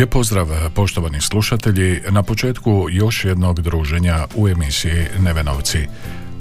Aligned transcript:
Lijep 0.00 0.10
pozdrav 0.10 0.46
poštovani 0.74 1.20
slušatelji 1.20 2.00
na 2.10 2.22
početku 2.22 2.86
još 2.90 3.24
jednog 3.24 3.60
druženja 3.60 4.26
u 4.36 4.48
emisiji 4.48 5.06
Nevenovci. 5.18 5.78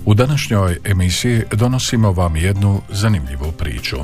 U 0.06 0.14
današnjoj 0.14 0.78
emisiji 0.84 1.44
donosimo 1.52 2.12
vam 2.12 2.36
jednu 2.36 2.82
zanimljivu 2.90 3.52
priču. 3.52 3.98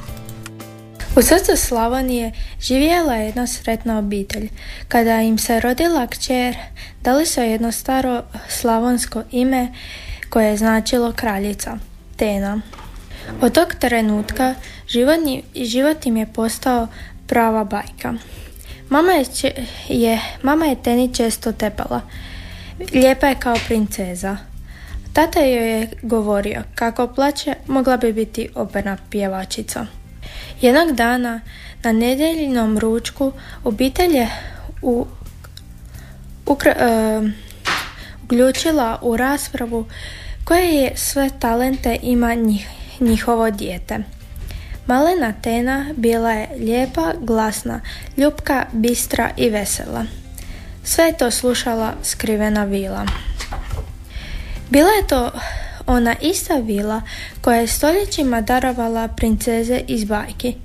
U 1.16 1.22
srcu 1.22 1.52
Slavonije 1.56 2.32
živjela 2.62 3.16
je 3.16 3.26
jedna 3.26 3.48
sretna 3.48 4.00
obitelj. 4.00 4.50
Kada 4.88 5.22
im 5.22 5.38
se 5.38 5.60
rodila 5.60 6.08
kćer, 6.08 6.56
dali 7.02 7.26
su 7.26 7.42
jedno 7.42 7.72
staro 7.72 8.24
slavonsko 8.50 9.24
ime 9.32 9.74
koje 10.30 10.48
je 10.48 10.58
značilo 10.58 11.12
kraljica, 11.12 11.78
Tena. 12.16 12.62
Od 13.42 13.54
tog 13.54 13.68
trenutka 13.80 14.56
život 15.56 16.06
im 16.06 16.18
je 16.18 16.34
postao 16.34 16.88
prava 17.28 17.64
bajka. 17.64 18.14
Mama 18.90 19.12
je, 19.12 19.26
je, 19.90 20.22
mama 20.44 20.66
je 20.66 20.76
Teni 20.84 21.14
često 21.14 21.52
tepala. 21.52 22.02
Lijepa 22.94 23.28
je 23.28 23.36
kao 23.40 23.56
princeza. 23.68 24.38
Tata 25.14 25.40
joj 25.40 25.80
je 25.80 25.90
govorio 26.02 26.64
kako 26.76 27.08
plaće 27.08 27.56
mogla 27.68 27.98
bi 27.98 28.14
biti 28.14 28.50
operna 28.56 28.98
pjevačica. 29.10 29.86
Jednog 30.62 30.96
dana 30.96 31.42
na 31.84 31.92
nedjeljnom 31.92 32.80
ručku 32.80 33.32
obitelj 33.64 34.16
je 34.16 34.30
u, 34.82 35.06
ukra- 36.46 36.76
e, 36.80 37.22
uključila 38.24 39.00
u 39.02 39.18
raspravu 39.18 39.86
koje 40.44 40.74
je 40.76 40.98
sve 40.98 41.30
talente 41.40 41.98
ima 42.02 42.34
njih, 42.34 42.68
njihovo 43.00 43.52
dijete. 43.52 44.00
Malena 44.88 45.34
Tena 45.42 45.86
bila 45.98 46.32
je 46.32 46.48
lijepa, 46.60 47.14
glasna, 47.22 47.82
ljubka, 48.18 48.66
bistra 48.72 49.30
i 49.38 49.50
vesela. 49.50 50.06
Sve 50.84 51.06
je 51.06 51.18
to 51.18 51.32
slušala 51.32 51.94
skrivena 52.04 52.64
vila. 52.64 53.06
Bila 54.70 54.90
je 54.90 55.08
to 55.08 55.32
ona 55.88 56.16
ista 56.22 56.54
vila 56.54 57.02
koja 57.42 57.58
je 57.58 57.68
stoljećima 57.68 58.42
darovala 58.42 59.08
princeze 59.08 59.82
iz 59.88 60.04
bajki. 60.04 60.56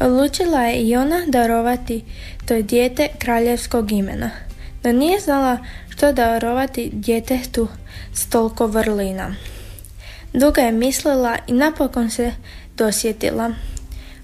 Odlučila 0.00 0.60
je 0.60 0.80
i 0.82 0.96
ona 0.96 1.22
darovati 1.26 2.04
to 2.48 2.62
dijete 2.62 3.08
kraljevskog 3.18 3.92
imena, 3.92 4.30
no 4.84 4.92
nije 4.92 5.20
znala 5.20 5.58
što 5.88 6.12
darovati 6.12 6.90
djetetu 6.92 7.68
s 8.14 8.26
toliko 8.26 8.66
vrlina. 8.66 9.34
Dugo 10.32 10.60
je 10.60 10.72
mislila 10.72 11.36
i 11.46 11.52
napokon 11.52 12.10
se 12.10 12.32
dosjetila. 12.76 13.52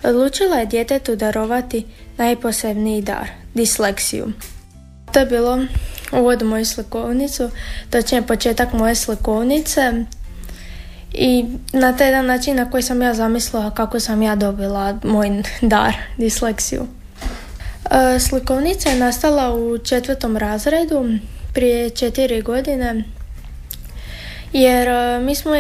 Odlučila 0.03 0.57
je 0.57 0.67
djetetu 0.67 1.17
darovati 1.17 1.85
najposebniji 2.19 3.03
dar, 3.03 3.29
disleksiju. 3.55 4.33
To 5.13 5.21
je 5.21 5.27
bilo 5.27 5.59
uvod 6.13 6.43
u 6.43 6.47
moju 6.47 6.65
slikovnicu, 6.65 7.51
točnije 7.91 8.23
početak 8.23 8.73
moje 8.73 8.95
slikovnice 8.95 9.93
i 11.13 11.45
na 11.73 11.97
taj 11.97 12.07
jedan 12.07 12.27
način 12.27 12.57
na 12.57 12.71
koji 12.71 12.83
sam 12.83 13.03
ja 13.03 13.15
zamislila 13.15 13.71
kako 13.71 14.01
sam 14.01 14.23
ja 14.23 14.37
dobila 14.37 14.99
moj 15.05 15.43
dar, 15.63 15.95
disleksiju. 16.19 16.87
E, 17.91 18.19
Slikovnica 18.19 18.91
je 18.91 18.99
nastala 18.99 19.55
u 19.55 19.79
četvrtom 19.79 20.37
razredu 20.37 21.05
prije 21.53 21.91
četiri 21.91 22.43
godine 22.43 23.05
jer 24.53 24.89
e, 24.89 25.21
mi 25.21 25.35
smo 25.35 25.55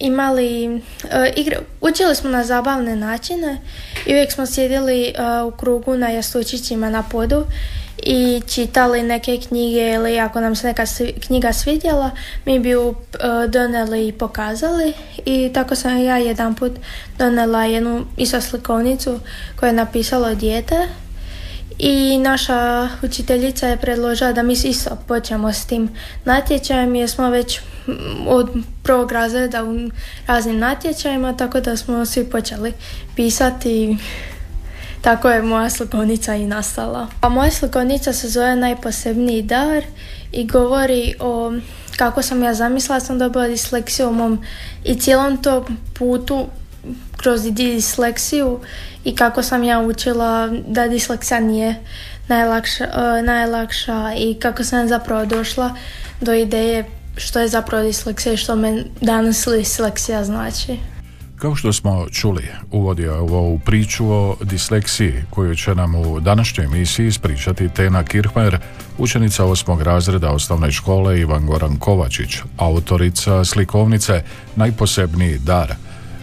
imali, 0.00 0.64
e, 1.10 1.32
igre, 1.36 1.58
učili 1.80 2.14
smo 2.14 2.30
na 2.30 2.44
zabavne 2.44 2.96
načine 2.96 3.58
i 4.06 4.12
uvijek 4.12 4.32
smo 4.32 4.46
sjedili 4.46 5.04
e, 5.04 5.12
u 5.42 5.50
krugu 5.50 5.96
na 5.96 6.08
jastučićima 6.08 6.90
na 6.90 7.02
podu 7.02 7.44
i 8.02 8.42
čitali 8.48 9.02
neke 9.02 9.38
knjige 9.48 9.92
ili 9.92 10.20
ako 10.20 10.40
nam 10.40 10.56
se 10.56 10.66
neka 10.66 10.86
svi- 10.86 11.20
knjiga 11.26 11.52
svidjela, 11.52 12.10
mi 12.46 12.58
bi 12.58 12.70
ju 12.70 12.94
e, 13.14 13.48
doneli 13.48 14.08
i 14.08 14.12
pokazali. 14.12 14.92
I 15.24 15.50
tako 15.54 15.74
sam 15.74 16.02
ja 16.02 16.16
jedan 16.16 16.54
put 16.54 16.72
donela 17.18 17.64
jednu 17.64 18.04
isto 18.16 18.40
slikovnicu 18.40 19.20
koju 19.56 19.68
je 19.68 19.72
napisalo 19.72 20.34
dijete. 20.34 20.88
I 21.78 22.18
naša 22.18 22.88
učiteljica 23.02 23.66
je 23.66 23.76
predložila 23.76 24.32
da 24.32 24.42
mi 24.42 24.52
isto 24.52 24.96
počnemo 25.08 25.52
s 25.52 25.66
tim 25.66 25.88
natječajem 26.24 26.94
jer 26.94 27.10
smo 27.10 27.30
već 27.30 27.60
od 28.26 28.50
prvog 28.82 29.12
razreda 29.12 29.64
u 29.64 29.90
raznim 30.26 30.58
natječajima 30.58 31.36
tako 31.36 31.60
da 31.60 31.76
smo 31.76 32.06
svi 32.06 32.24
počeli 32.24 32.72
pisati 33.16 33.96
tako 35.00 35.30
je 35.30 35.42
moja 35.42 35.70
slikovnica 35.70 36.34
i 36.34 36.46
nastala. 36.46 37.06
A 37.20 37.28
moja 37.28 37.50
slikovnica 37.50 38.12
se 38.12 38.28
zove 38.28 38.56
Najposebniji 38.56 39.42
dar 39.42 39.82
i 40.32 40.46
govori 40.46 41.14
o 41.20 41.52
kako 41.96 42.22
sam 42.22 42.42
ja 42.42 42.54
zamislila 42.54 43.00
sam 43.00 43.18
dobila 43.18 43.48
disleksiju 43.48 44.08
u 44.08 44.12
mom 44.12 44.44
i 44.84 44.94
cijelom 44.94 45.42
tom 45.42 45.78
putu 45.98 46.46
kroz 47.16 47.42
disleksiju 47.50 48.60
i 49.04 49.16
kako 49.16 49.42
sam 49.42 49.64
ja 49.64 49.80
učila 49.80 50.48
da 50.66 50.88
disleksija 50.88 51.40
nije 51.40 51.74
najlakša, 52.28 52.84
e, 52.84 53.22
najlakša 53.22 54.12
i 54.16 54.34
kako 54.34 54.64
sam 54.64 54.88
zapravo 54.88 55.26
došla 55.26 55.74
do 56.20 56.34
ideje 56.34 56.84
što 57.16 57.40
je 57.40 57.48
zapravo 57.48 57.84
disleksija 57.84 58.32
i 58.32 58.36
što 58.36 58.56
me 58.56 58.84
danas 59.00 59.48
disleksija 59.58 60.24
znači. 60.24 60.76
Kao 61.40 61.54
što 61.54 61.72
smo 61.72 62.06
čuli, 62.12 62.48
uvodio 62.70 63.12
je 63.12 63.18
ovu 63.18 63.58
priču 63.58 64.10
o 64.10 64.36
disleksiji 64.42 65.14
koju 65.30 65.56
će 65.56 65.74
nam 65.74 65.94
u 65.94 66.20
današnjoj 66.20 66.64
emisiji 66.64 67.06
ispričati 67.06 67.68
Tena 67.68 68.04
Kirchmer, 68.04 68.58
učenica 68.98 69.44
osmog 69.44 69.82
razreda 69.82 70.30
osnovne 70.30 70.72
škole 70.72 71.20
Ivan 71.20 71.46
Goran 71.46 71.76
Kovačić, 71.76 72.38
autorica 72.56 73.44
slikovnice 73.44 74.22
Najposebniji 74.56 75.38
dar, 75.38 75.74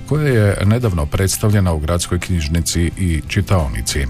koja 0.10 0.28
je 0.28 0.58
nedavno 0.66 1.06
predstavljena 1.06 1.74
u 1.74 1.80
gradskoj 1.80 2.20
knjižnici 2.20 2.92
i 2.98 3.22
čitaonici. 3.28 4.06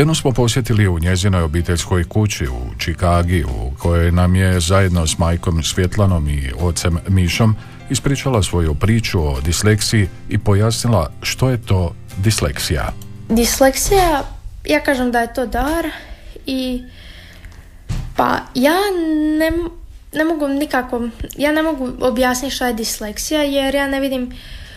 Tenu 0.00 0.14
smo 0.14 0.32
posjetili 0.32 0.88
u 0.88 0.98
njezinoj 0.98 1.42
obiteljskoj 1.42 2.04
kući 2.08 2.46
u 2.46 2.78
Čikagi, 2.78 3.44
u 3.44 3.78
kojoj 3.78 4.12
nam 4.12 4.34
je 4.34 4.60
zajedno 4.60 5.06
s 5.06 5.18
majkom 5.18 5.62
Svjetlanom 5.62 6.28
i 6.28 6.52
ocem 6.60 6.98
Mišom 7.08 7.56
ispričala 7.90 8.42
svoju 8.42 8.74
priču 8.74 9.22
o 9.22 9.40
disleksiji 9.40 10.08
i 10.28 10.38
pojasnila 10.38 11.10
što 11.22 11.50
je 11.50 11.62
to 11.62 11.94
disleksija. 12.16 12.92
Disleksija, 13.28 14.22
ja 14.64 14.80
kažem 14.80 15.12
da 15.12 15.20
je 15.20 15.34
to 15.34 15.46
dar 15.46 15.86
i 16.46 16.82
pa 18.16 18.38
ja 18.54 18.76
ne, 19.38 19.50
ne 20.12 20.24
mogu 20.24 20.48
nikako, 20.48 21.08
ja 21.36 21.52
ne 21.52 21.62
mogu 21.62 21.88
objasniti 22.00 22.54
šta 22.54 22.66
je 22.66 22.74
disleksija 22.74 23.42
jer 23.42 23.74
ja 23.74 23.88
ne 23.88 24.00
vidim 24.00 24.32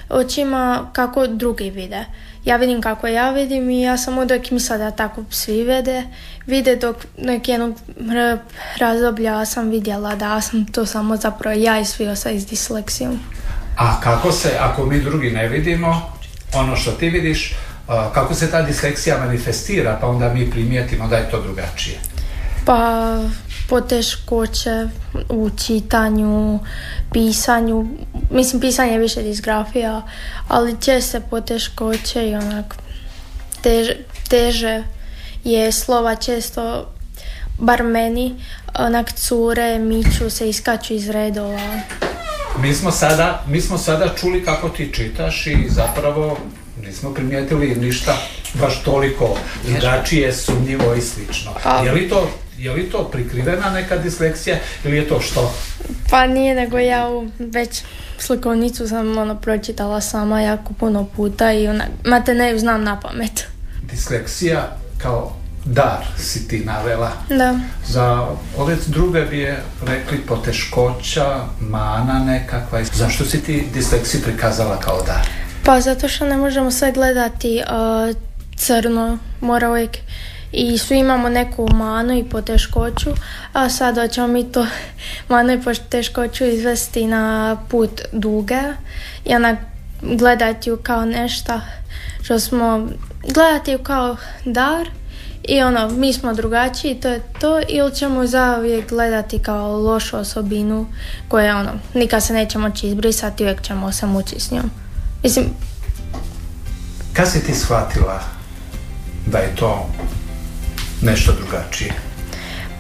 očima 0.10 0.90
kako 0.94 1.28
drugi 1.28 1.70
vide. 1.70 2.06
Ja 2.46 2.56
vidim 2.56 2.82
kako 2.82 3.08
ja 3.08 3.32
vidim 3.32 3.70
i 3.70 3.82
ja 3.82 3.98
sam 3.98 4.18
uvijek 4.18 4.52
mislila 4.52 4.78
da 4.78 4.92
tako 4.92 5.24
svi 5.30 5.64
vide, 5.64 6.04
vide 6.46 6.76
dok 6.76 6.96
nek 7.18 7.48
jednog 7.48 7.78
razdoblja 8.78 9.46
sam 9.46 9.70
vidjela 9.70 10.16
da 10.16 10.42
sam 10.42 10.66
to 10.66 10.86
samo 10.86 11.18
zapravo 11.18 11.56
ja 11.60 11.80
i 11.80 11.86
svi 11.86 12.08
ostali 12.08 12.40
s 12.40 12.48
disleksijom. 12.48 13.20
A 13.78 14.02
kako 14.02 14.32
se, 14.32 14.50
ako 14.60 14.86
mi 14.86 15.00
drugi 15.00 15.32
ne 15.32 15.48
vidimo, 15.48 16.02
ono 16.54 16.76
što 16.76 16.92
ti 16.92 17.10
vidiš, 17.10 17.56
kako 18.14 18.34
se 18.34 18.52
ta 18.52 18.62
disleksija 18.62 19.18
manifestira, 19.18 19.98
pa 20.02 20.08
onda 20.08 20.34
mi 20.34 20.52
primijetimo 20.52 21.08
da 21.08 21.16
je 21.16 21.30
to 21.30 21.42
drugačije. 21.42 22.00
Pa 22.66 23.18
poteškoće 23.70 24.88
u 25.30 25.50
čitanju, 25.66 26.60
pisanju, 27.14 27.88
mislim 28.32 28.62
pisanje 28.62 28.92
je 28.92 29.00
više 29.00 29.22
disgrafija, 29.22 30.02
ali 30.48 30.82
česte 30.82 31.20
poteškoće 31.30 32.30
i 32.30 32.36
onak 32.36 32.76
teže, 33.62 33.96
teže 34.30 34.84
je 35.44 35.72
slova 35.72 36.16
često 36.16 36.94
bar 37.60 37.84
meni, 37.84 38.36
onak 38.80 39.12
cure, 39.14 39.80
miču 39.80 40.30
se, 40.30 40.50
iskaču 40.50 40.94
iz 40.94 41.10
redova. 41.10 41.80
Mi 42.62 42.74
smo 42.74 42.92
sada, 42.92 43.44
mi 43.48 43.62
smo 43.62 43.78
sada 43.78 44.10
čuli 44.20 44.46
kako 44.46 44.70
ti 44.70 44.92
čitaš 44.94 45.48
i 45.48 45.68
zapravo 45.70 46.38
nismo 46.82 47.14
primijetili 47.14 47.76
ništa 47.76 48.18
baš 48.54 48.84
toliko 48.84 49.38
drugačije, 49.68 50.34
sumnjivo 50.34 50.94
i 50.94 51.02
slično. 51.02 51.52
Je 51.86 51.92
li 51.92 52.10
to 52.10 52.30
je 52.64 52.72
li 52.72 52.90
to 52.90 53.10
prikrivena 53.12 53.70
neka 53.70 53.98
disleksija 53.98 54.58
ili 54.86 54.98
je 54.98 55.08
to 55.08 55.22
što? 55.22 55.54
Pa 56.10 56.28
nije, 56.28 56.56
nego 56.56 56.78
ja 56.80 57.10
u 57.10 57.28
već 57.40 57.84
slikovnicu 58.18 58.88
sam 58.88 59.18
ono 59.18 59.36
pročitala 59.36 60.02
sama 60.02 60.42
jako 60.42 60.74
puno 60.74 61.08
puta 61.16 61.54
i 61.54 61.68
ona, 61.68 61.84
mate 62.06 62.34
ne 62.34 62.60
znam 62.60 62.84
na 62.84 63.00
pamet. 63.00 63.48
Disleksija 63.92 64.78
kao 64.98 65.36
dar 65.66 66.06
si 66.18 66.48
ti 66.48 66.60
navela. 66.66 67.12
Da. 67.30 67.60
Za 67.88 68.28
ove 68.58 68.76
druge 68.88 69.22
bi 69.22 69.40
je 69.40 69.64
rekli 69.86 70.18
poteškoća, 70.18 71.46
mana 71.60 72.20
nekakva. 72.20 72.84
Zašto 72.84 73.26
si 73.26 73.44
ti 73.44 73.68
disleksiju 73.74 74.22
prikazala 74.22 74.80
kao 74.80 75.02
dar? 75.06 75.28
Pa 75.66 75.82
zato 75.82 76.08
što 76.08 76.26
ne 76.26 76.38
možemo 76.38 76.72
sve 76.72 76.92
gledati 76.92 77.62
uh, 77.62 78.16
crno, 78.56 79.18
mora 79.42 79.70
uvijek 79.70 79.98
i 80.54 80.78
svi 80.78 81.00
imamo 81.00 81.30
neku 81.30 81.68
manu 81.74 82.18
i 82.18 82.24
poteškoću, 82.24 83.10
a 83.54 83.70
sad 83.70 84.12
ćemo 84.12 84.28
mi 84.28 84.52
to 84.52 84.66
manu 85.30 85.54
i 85.54 85.62
poteškoću 85.62 86.46
izvesti 86.46 87.08
na 87.08 87.58
put 87.70 88.02
duge 88.12 88.62
i 89.26 89.36
ona 89.36 89.58
gledati 90.02 90.70
ju 90.70 90.78
kao 90.78 91.06
nešto 91.06 91.62
što 92.24 92.40
smo, 92.40 92.88
gledati 93.34 93.72
ju 93.72 93.80
kao 93.80 94.18
dar 94.46 94.90
i 95.44 95.62
ono, 95.62 95.90
mi 95.90 96.14
smo 96.14 96.34
drugačiji, 96.34 96.96
to 96.96 97.10
je 97.10 97.22
to, 97.40 97.62
ili 97.68 97.96
ćemo 97.96 98.28
zauvijek 98.28 98.90
gledati 98.90 99.40
kao 99.40 99.78
lošu 99.78 100.18
osobinu 100.18 100.86
koja 101.28 101.58
ono, 101.58 101.72
nikad 101.94 102.24
se 102.24 102.34
neće 102.34 102.58
moći 102.58 102.88
izbrisati, 102.88 103.44
uvijek 103.44 103.62
ćemo 103.62 103.92
se 103.92 104.06
mući 104.06 104.40
s 104.40 104.52
njom. 104.52 104.72
Mislim... 105.24 105.46
Kad 107.14 107.32
si 107.32 107.46
ti 107.46 107.54
shvatila 107.54 108.20
da 109.26 109.38
je 109.38 109.56
to 109.56 109.90
nešto 111.04 111.32
drugačije? 111.32 111.94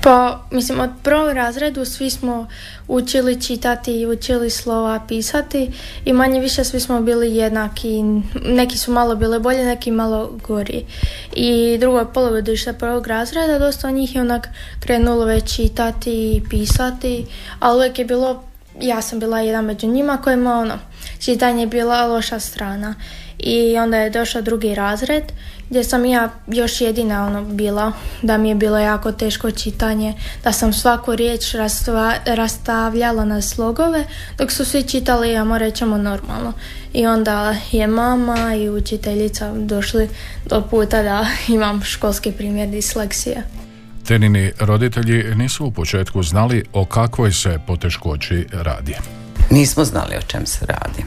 Pa, 0.04 0.40
mislim, 0.52 0.80
od 0.80 0.90
prvog 1.04 1.32
razredu 1.32 1.86
svi 1.86 2.10
smo 2.10 2.48
učili 2.88 3.42
čitati 3.42 4.00
i 4.00 4.08
učili 4.08 4.50
slova 4.50 5.00
pisati 5.08 5.72
i 6.06 6.14
manje 6.14 6.40
više 6.40 6.64
svi 6.64 6.80
smo 6.80 7.02
bili 7.02 7.36
jednaki. 7.36 8.04
Neki 8.46 8.78
su 8.78 8.92
malo 8.92 9.16
bili 9.16 9.40
bolje, 9.40 9.66
neki 9.66 9.92
malo 9.92 10.40
gori. 10.48 10.86
I 11.34 11.78
drugo 11.80 12.06
polugodište 12.06 12.74
prvog 12.74 13.08
razreda, 13.08 13.60
dosta 13.60 13.92
njih 13.92 14.16
je 14.16 14.22
onak 14.22 14.50
krenulo 14.80 15.26
već 15.26 15.56
čitati 15.56 16.12
i 16.12 16.42
pisati, 16.50 17.26
ali 17.60 17.78
uvijek 17.78 18.00
je 18.00 18.06
bilo, 18.06 18.44
ja 18.82 19.02
sam 19.02 19.20
bila 19.20 19.40
jedan 19.40 19.66
među 19.66 19.88
njima 19.88 20.18
kojima 20.18 20.54
ono, 20.54 20.80
čitanje 21.20 21.64
je 21.64 21.68
bila 21.68 22.06
loša 22.08 22.40
strana. 22.40 22.96
I 23.46 23.78
onda 23.78 23.98
je 23.98 24.10
došao 24.10 24.42
drugi 24.42 24.76
razred 24.76 25.24
gdje 25.70 25.84
sam 25.84 26.06
ja 26.06 26.30
još 26.48 26.82
jedina 26.82 27.28
ono 27.28 27.44
bila, 27.44 27.92
da 28.22 28.38
mi 28.38 28.50
je 28.50 28.56
bilo 28.56 28.80
jako 28.80 29.12
teško 29.12 29.52
čitanje, 29.52 30.14
da 30.44 30.52
sam 30.52 30.74
svaku 30.74 31.16
riječ 31.16 31.56
rastavljala 32.26 33.26
na 33.26 33.42
slogove, 33.42 34.06
dok 34.38 34.52
su 34.52 34.66
svi 34.66 34.84
čitali, 34.84 35.32
ja 35.32 35.58
rećemo, 35.58 35.98
normalno. 35.98 36.54
I 36.94 37.08
onda 37.08 37.56
je 37.72 37.88
mama 37.88 38.56
i 38.56 38.70
učiteljica 38.70 39.54
došli 39.54 40.10
do 40.46 40.62
puta 40.70 41.04
da 41.04 41.26
imam 41.56 41.84
školski 41.84 42.32
primjer 42.32 42.70
disleksije. 42.70 43.44
Tenini 44.08 44.52
roditelji 44.60 45.36
nisu 45.36 45.66
u 45.66 45.72
početku 45.72 46.24
znali 46.24 46.64
o 46.74 46.86
kakvoj 46.86 47.34
se 47.34 47.60
poteškoći 47.68 48.48
radi. 48.52 48.96
Nismo 49.50 49.86
znali 49.86 50.16
o 50.16 50.22
čem 50.22 50.46
se 50.46 50.66
radi. 50.66 51.04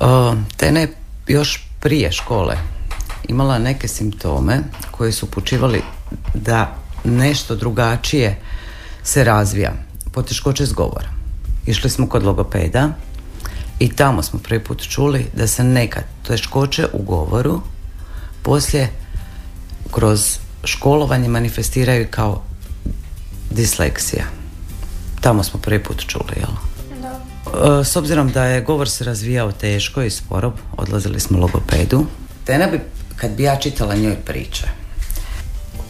O, 0.00 0.34
tene 0.56 0.88
još 1.26 1.66
prije 1.80 2.12
škole 2.12 2.56
imala 3.28 3.58
neke 3.58 3.88
simptome 3.88 4.60
koji 4.90 5.12
su 5.12 5.26
upućivali 5.26 5.82
da 6.34 6.76
nešto 7.04 7.56
drugačije 7.56 8.38
se 9.02 9.24
razvija. 9.24 9.72
Poteškoće 10.12 10.66
s 10.66 10.72
govora. 10.72 11.08
Išli 11.66 11.90
smo 11.90 12.08
kod 12.08 12.22
logopeda 12.22 12.88
i 13.78 13.88
tamo 13.88 14.22
smo 14.22 14.38
prvi 14.38 14.64
put 14.64 14.88
čuli 14.88 15.26
da 15.36 15.46
se 15.46 15.64
neka 15.64 16.02
teškoće 16.26 16.86
u 16.92 17.02
govoru 17.02 17.60
poslije 18.42 18.88
kroz 19.90 20.38
školovanje 20.64 21.28
manifestiraju 21.28 22.06
kao 22.10 22.42
disleksija. 23.50 24.24
Tamo 25.20 25.42
smo 25.42 25.60
prvi 25.60 25.82
put 25.82 26.06
čuli, 26.06 26.32
jel? 26.36 26.69
E, 27.54 27.84
s 27.84 27.96
obzirom 27.96 28.30
da 28.30 28.44
je 28.44 28.60
govor 28.60 28.88
se 28.88 29.04
razvijao 29.04 29.52
teško 29.52 30.02
i 30.02 30.10
sporo, 30.10 30.52
odlazili 30.76 31.20
smo 31.20 31.38
logopedu. 31.38 32.06
Tena 32.44 32.66
bi 32.66 32.80
kad 33.16 33.30
bi 33.30 33.42
ja 33.42 33.56
čitala 33.56 33.94
njoj 33.94 34.16
priče, 34.16 34.66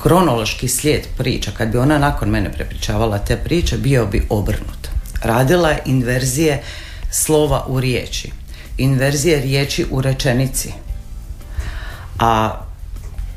kronološki 0.03 0.69
slijed 0.69 1.07
priča, 1.19 1.51
kad 1.51 1.69
bi 1.69 1.79
ona 1.79 1.99
nakon 1.99 2.29
mene 2.29 2.53
prepričavala 2.53 3.19
te 3.19 3.37
priče, 3.37 3.79
bio 3.79 4.07
bi 4.07 4.27
obrnut. 4.29 4.89
Radila 5.23 5.69
je 5.69 5.83
inverzije 5.87 6.63
slova 7.11 7.65
u 7.69 7.81
riječi, 7.81 8.31
inverzije 8.79 9.41
riječi 9.41 9.87
u 9.91 10.01
rečenici. 10.01 10.73
A 12.19 12.61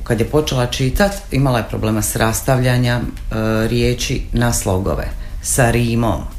kad 0.04 0.20
je 0.20 0.30
počela 0.30 0.66
čitat, 0.66 1.12
imala 1.32 1.58
je 1.58 1.70
problema 1.70 2.02
s 2.02 2.16
rastavljanjem 2.16 3.02
e, 3.02 3.08
riječi 3.68 4.22
na 4.34 4.54
slogove, 4.54 5.08
sa 5.42 5.72
rimom. 5.72 6.33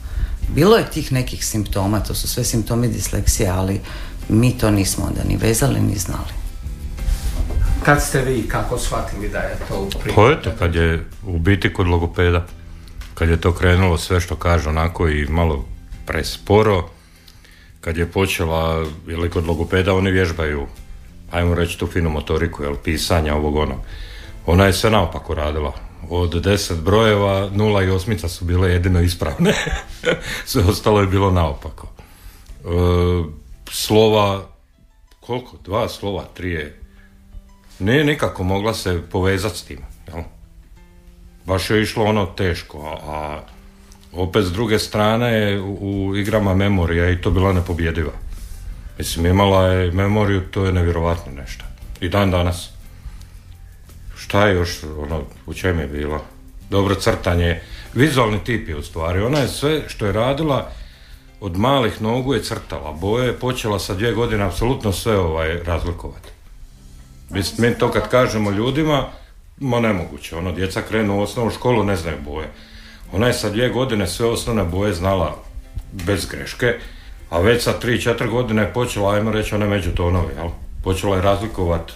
Bilo 0.48 0.76
je 0.76 0.90
tih 0.90 1.12
nekih 1.12 1.46
simptoma, 1.46 2.00
to 2.00 2.14
su 2.14 2.28
sve 2.28 2.44
simptomi 2.44 2.88
disleksije, 2.88 3.48
ali 3.48 3.80
mi 4.28 4.58
to 4.58 4.70
nismo 4.70 5.04
onda 5.04 5.24
ni 5.28 5.36
vezali 5.36 5.80
ni 5.80 5.96
znali. 5.96 6.32
Kad 7.84 8.02
ste 8.02 8.22
vi 8.22 8.48
kako 8.48 8.78
shvatili 8.78 9.28
da 9.28 9.38
je 9.38 9.56
to 9.68 9.80
u 9.80 9.90
Pa 10.14 10.30
eto, 10.30 10.50
kad 10.58 10.74
je 10.74 11.04
u 11.26 11.38
biti 11.38 11.72
kod 11.72 11.86
logopeda, 11.86 12.46
kad 13.14 13.28
je 13.28 13.40
to 13.40 13.54
krenulo 13.54 13.98
sve 13.98 14.20
što 14.20 14.36
kaže 14.36 14.68
onako 14.68 15.08
i 15.08 15.26
malo 15.26 15.64
presporo, 16.06 16.88
kad 17.80 17.96
je 17.96 18.06
počela, 18.06 18.84
li 19.06 19.30
kod 19.30 19.46
logopeda 19.46 19.94
oni 19.94 20.10
vježbaju, 20.10 20.66
ajmo 21.30 21.54
reći 21.54 21.78
tu 21.78 21.86
finu 21.86 22.10
motoriku, 22.10 22.62
jel, 22.62 22.74
pisanja 22.84 23.34
ovog 23.34 23.56
onog. 23.56 23.78
Ona 24.46 24.64
je 24.64 24.72
sve 24.72 24.90
naopako 24.90 25.34
radila. 25.34 25.72
Od 26.10 26.42
deset 26.42 26.78
brojeva, 26.78 27.50
nula 27.52 27.82
i 27.82 27.90
osmica 27.90 28.28
su 28.28 28.44
bile 28.44 28.70
jedino 28.70 29.00
ispravne. 29.00 29.52
sve 30.46 30.64
ostalo 30.64 31.00
je 31.00 31.06
bilo 31.06 31.30
naopako. 31.30 31.88
E, 32.64 32.68
slova, 33.70 34.46
koliko? 35.20 35.56
Dva 35.64 35.88
slova, 35.88 36.24
tri 36.34 36.50
je 36.50 36.84
nije 37.78 38.04
nikako 38.04 38.42
mogla 38.42 38.74
se 38.74 39.02
povezati 39.10 39.58
s 39.58 39.62
tim. 39.62 39.78
Jel? 40.08 40.22
Baš 41.44 41.70
je 41.70 41.82
išlo 41.82 42.04
ono 42.04 42.26
teško, 42.26 42.98
a, 43.06 43.40
opet 44.12 44.44
s 44.44 44.52
druge 44.52 44.78
strane 44.78 45.60
u, 45.60 46.16
igrama 46.16 46.54
memorija 46.54 47.10
i 47.10 47.20
to 47.20 47.30
bila 47.30 47.52
nepobjediva. 47.52 48.12
Mislim, 48.98 49.26
imala 49.26 49.66
je 49.66 49.92
memoriju, 49.92 50.40
to 50.50 50.64
je 50.64 50.72
nevjerovatno 50.72 51.32
nešto. 51.32 51.64
I 52.00 52.08
dan 52.08 52.30
danas. 52.30 52.70
Šta 54.24 54.46
je 54.46 54.54
još, 54.54 54.82
ono, 54.98 55.22
u 55.46 55.54
čem 55.54 55.78
je 55.78 55.86
bila? 55.86 56.20
Dobro 56.70 56.94
crtanje, 56.94 57.60
vizualni 57.94 58.44
tip 58.44 58.68
je 58.68 58.76
u 58.76 58.82
stvari. 58.82 59.20
Ona 59.20 59.38
je 59.38 59.48
sve 59.48 59.82
što 59.88 60.06
je 60.06 60.12
radila, 60.12 60.70
od 61.40 61.56
malih 61.58 62.02
nogu 62.02 62.34
je 62.34 62.42
crtala. 62.42 62.92
Boje 62.92 63.26
je 63.26 63.38
počela 63.38 63.78
sa 63.78 63.94
dvije 63.94 64.12
godine 64.12 64.44
apsolutno 64.44 64.92
sve 64.92 65.18
ovaj 65.18 65.58
razlikovati. 65.64 66.28
Mislim, 67.30 67.70
mi 67.70 67.78
to 67.78 67.90
kad 67.90 68.08
kažemo 68.08 68.50
ljudima, 68.50 69.08
ma 69.60 69.80
nemoguće, 69.80 70.36
ono, 70.36 70.52
djeca 70.52 70.82
krenu 70.82 71.18
u 71.18 71.22
osnovnu 71.22 71.52
školu, 71.52 71.84
ne 71.84 71.96
znaju 71.96 72.16
boje. 72.24 72.48
Ona 73.12 73.26
je 73.26 73.32
sa 73.32 73.50
dvije 73.50 73.68
godine 73.68 74.06
sve 74.06 74.26
osnovne 74.26 74.64
boje 74.64 74.94
znala 74.94 75.36
bez 75.92 76.26
greške, 76.26 76.78
a 77.30 77.40
već 77.40 77.62
sa 77.62 77.72
tri, 77.72 78.00
četiri 78.00 78.28
godine 78.28 78.62
je 78.62 78.72
počela, 78.72 79.14
ajmo 79.14 79.30
reći, 79.30 79.54
one 79.54 79.66
međutonovi, 79.66 80.34
jel? 80.36 80.48
Počela 80.84 81.16
je 81.16 81.22
razlikovati 81.22 81.92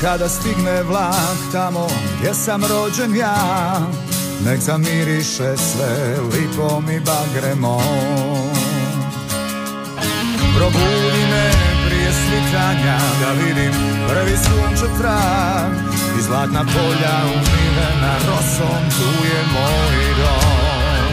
Kada 0.00 0.28
stigne 0.28 0.82
vlak 0.82 1.38
tamo 1.52 1.88
gdje 2.18 2.34
sam 2.34 2.64
rođen 2.64 3.16
ja 3.16 3.80
Nek 4.44 4.60
zamiriše 4.60 5.56
sve 5.56 6.16
lipom 6.32 6.90
i 6.90 7.00
bagremom. 7.00 7.82
Probudi 10.56 11.22
me 11.30 11.50
prije 11.86 12.12
svitanja 12.12 12.98
Da 13.20 13.32
vidim 13.32 13.72
prvi 14.08 14.36
sunče 14.36 14.94
trag 15.00 15.72
I 16.18 16.22
zlatna 16.22 16.64
polja 16.64 17.16
umivena 17.24 18.14
rosom 18.26 18.90
Tu 18.98 19.26
je 19.26 19.42
moj 19.52 20.14
dom. 20.18 21.12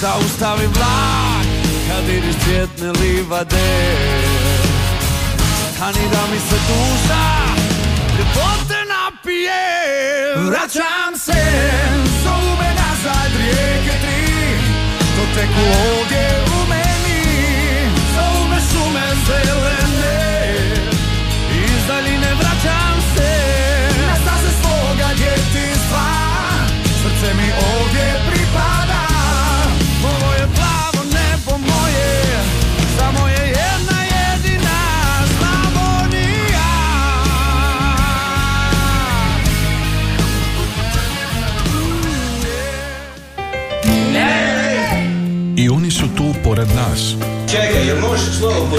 Zaustavi 0.00 0.66
vlak 0.66 1.46
Kad 1.88 2.06
vidiš 2.06 2.34
cvjetne 2.44 2.92
livade 2.92 4.29
Stani 5.80 6.08
da 6.12 6.22
mi 6.32 6.38
se 6.38 6.56
duša 6.68 7.24
Ljepote 8.18 8.78
napije. 8.92 9.62
Vraćam 10.36 11.12
se 11.18 11.42
Zovu 12.22 12.56
me 12.60 12.74
nazad 12.80 13.32
rijeke 13.40 13.98
tri 14.02 14.32
Što 14.98 15.40
teku 15.40 15.62
ovdje 15.90 16.39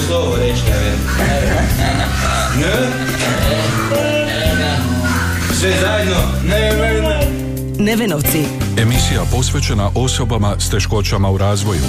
slovo 0.08 0.36
reći 0.36 0.62
na 0.70 2.06
Ne? 2.60 2.88
Sve 5.60 5.72
zajedno? 5.82 6.16
Ne, 6.44 6.72
ne, 6.72 7.02
ne. 7.02 7.28
Nevenovci. 7.80 8.46
Emisija 8.78 9.22
posvećena 9.32 9.90
osobama 9.96 10.56
s 10.60 10.70
teškoćama 10.70 11.30
u 11.30 11.38
razvoju. 11.38 11.82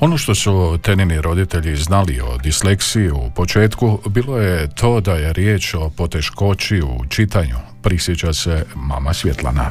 Ono 0.00 0.18
što 0.18 0.34
su 0.34 0.78
tenini 0.82 1.20
roditelji 1.20 1.76
znali 1.76 2.20
o 2.20 2.38
disleksiji 2.38 3.10
u 3.10 3.30
početku 3.34 4.00
bilo 4.06 4.38
je 4.38 4.68
to 4.74 5.00
da 5.00 5.12
je 5.12 5.32
riječ 5.32 5.74
o 5.74 5.90
poteškoći 5.90 6.80
u 6.82 7.06
čitanju, 7.08 7.56
prisjeća 7.82 8.32
se 8.32 8.64
mama 8.74 9.14
Svjetlana. 9.14 9.70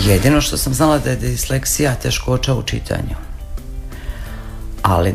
Jedino 0.00 0.40
što 0.40 0.56
sam 0.56 0.74
znala 0.74 0.98
da 0.98 1.10
je 1.10 1.16
disleksija 1.16 1.94
teškoća 1.94 2.54
u 2.54 2.62
čitanju. 2.62 3.16
Ali 4.82 5.14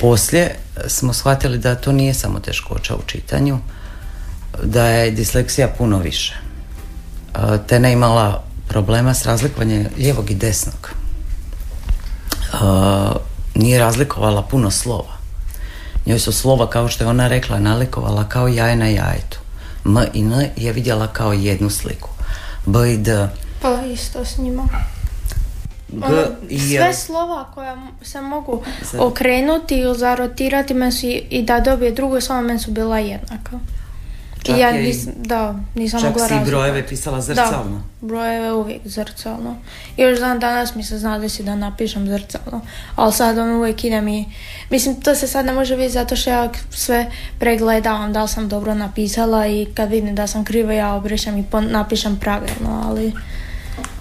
poslije 0.00 0.56
smo 0.86 1.12
shvatili 1.12 1.58
da 1.58 1.74
to 1.74 1.92
nije 1.92 2.14
samo 2.14 2.40
teškoća 2.40 2.94
u 2.94 3.02
čitanju, 3.06 3.58
da 4.62 4.86
je 4.86 5.10
disleksija 5.10 5.68
puno 5.78 5.98
više. 5.98 6.34
E, 7.34 7.38
Tena 7.66 7.88
imala 7.88 8.42
problema 8.68 9.14
s 9.14 9.26
razlikovanjem 9.26 9.86
lijevog 9.98 10.30
i 10.30 10.34
desnog. 10.34 10.90
E, 12.52 12.56
Nije 13.54 13.78
razlikovala 13.78 14.42
puno 14.42 14.70
slova. 14.70 15.16
Njoj 16.06 16.18
su 16.18 16.32
slova, 16.32 16.70
kao 16.70 16.88
što 16.88 17.04
je 17.04 17.08
ona 17.08 17.28
rekla, 17.28 17.58
nalikovala 17.58 18.28
kao 18.28 18.48
jaje 18.48 18.76
na 18.76 18.86
jajetu. 18.86 19.38
M 19.84 19.96
i 20.14 20.20
N 20.20 20.50
je 20.56 20.72
vidjela 20.72 21.06
kao 21.06 21.32
jednu 21.32 21.70
sliku. 21.70 22.08
B 22.66 22.92
i 22.92 22.98
D. 22.98 23.28
Pa 23.66 23.86
isto 23.86 24.24
s 24.24 24.38
njima. 24.38 24.68
G 25.88 26.04
Ono, 26.04 26.26
sve 26.76 26.94
slova 26.94 27.44
koja 27.54 27.76
se 28.02 28.20
mogu 28.20 28.62
okrenuti 28.98 29.76
ili 29.76 29.98
zarotirati 29.98 30.74
meni 30.74 30.92
su 30.92 31.06
i, 31.06 31.22
i 31.30 31.42
da 31.42 31.60
dobije 31.60 31.90
drugo 31.90 32.20
slovo 32.20 32.42
meni 32.42 32.58
su 32.58 32.70
bila 32.70 32.98
jednaka. 32.98 33.58
Čak 34.42 34.56
I 34.56 34.60
ja 34.60 34.68
je 34.68 34.82
i- 34.82 34.86
nis, 34.86 35.08
da, 35.16 35.54
nisam 35.74 36.00
Čak 36.00 36.10
mogla 36.10 36.28
si 36.28 36.34
brojeve 36.46 36.86
pisala 36.86 37.20
zrcalno. 37.20 37.82
Da, 38.00 38.06
brojeve 38.06 38.52
uvijek 38.52 38.80
zrcalno. 38.84 39.56
Još 39.96 40.18
dan 40.18 40.38
danas 40.38 40.74
mi 40.74 40.84
se 40.84 40.98
zna 40.98 41.18
desi 41.18 41.42
da 41.42 41.54
napišem 41.54 42.08
zrcalno. 42.08 42.60
Ali 42.96 43.12
sad 43.12 43.38
on 43.38 43.50
uvijek 43.50 43.84
idem 43.84 44.08
i... 44.08 44.24
Mislim, 44.70 45.00
to 45.00 45.14
se 45.14 45.26
sad 45.26 45.46
ne 45.46 45.52
može 45.52 45.74
vidjeti 45.74 45.92
zato 45.92 46.16
što 46.16 46.30
ja 46.30 46.50
sve 46.70 47.10
pregledavam 47.38 48.12
da 48.12 48.22
li 48.22 48.28
sam 48.28 48.48
dobro 48.48 48.74
napisala 48.74 49.46
i 49.46 49.66
kad 49.74 49.90
vidim 49.90 50.14
da 50.14 50.26
sam 50.26 50.44
krivo 50.44 50.72
ja 50.72 50.94
obrišem 50.94 51.38
i 51.38 51.44
napišem 51.70 52.16
pravilno, 52.16 52.82
ali... 52.86 53.12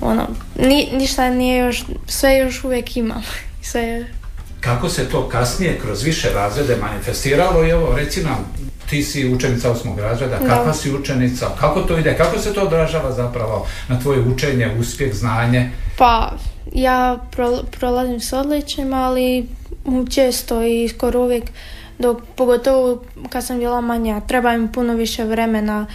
Ono, 0.01 0.27
ni, 0.60 0.89
ništa 0.94 1.29
nije 1.29 1.58
još, 1.65 1.84
sve 2.08 2.38
još 2.38 2.63
uvijek 2.63 2.98
imam. 2.98 3.24
Sve 3.62 3.82
je 3.82 4.08
Kako 4.60 4.89
se 4.89 5.10
to 5.10 5.29
kasnije 5.29 5.79
kroz 5.79 6.03
više 6.03 6.29
razrede 6.34 6.75
manifestiralo 6.82 7.63
i 7.65 7.70
evo 7.70 7.96
reci 7.96 8.24
nam, 8.24 8.46
ti 8.89 9.03
si 9.03 9.34
učenica 9.34 9.72
osmog 9.72 10.00
razreda, 10.00 10.38
Da. 10.39 10.48
kakva 10.48 10.74
si 10.74 10.91
učenica, 10.96 11.50
kako 11.60 11.82
to 11.82 11.98
ide, 11.98 12.17
kako 12.17 12.39
se 12.39 12.53
to 12.53 12.62
odražava 12.62 13.12
zapravo 13.12 13.67
na 13.88 14.00
tvoje 14.00 14.20
učenje, 14.20 14.72
uspjeh, 14.79 15.13
znanje? 15.13 15.70
Pa, 15.98 16.32
ja 16.74 17.17
pro- 17.32 17.63
prolazim 17.79 18.20
s 18.20 18.34
odličnim, 18.34 18.94
ali 18.94 19.48
često 20.10 20.63
i 20.63 20.88
skoro 20.88 21.20
uvijek, 21.20 21.44
dok, 22.00 22.17
pogotovo 22.36 23.03
kad 23.29 23.46
sam 23.46 23.60
bila 23.60 23.82
manja, 23.82 24.20
treba 24.20 24.58
mi 24.58 24.72
puno 24.72 24.94
više 24.94 25.24
vremena 25.24 25.86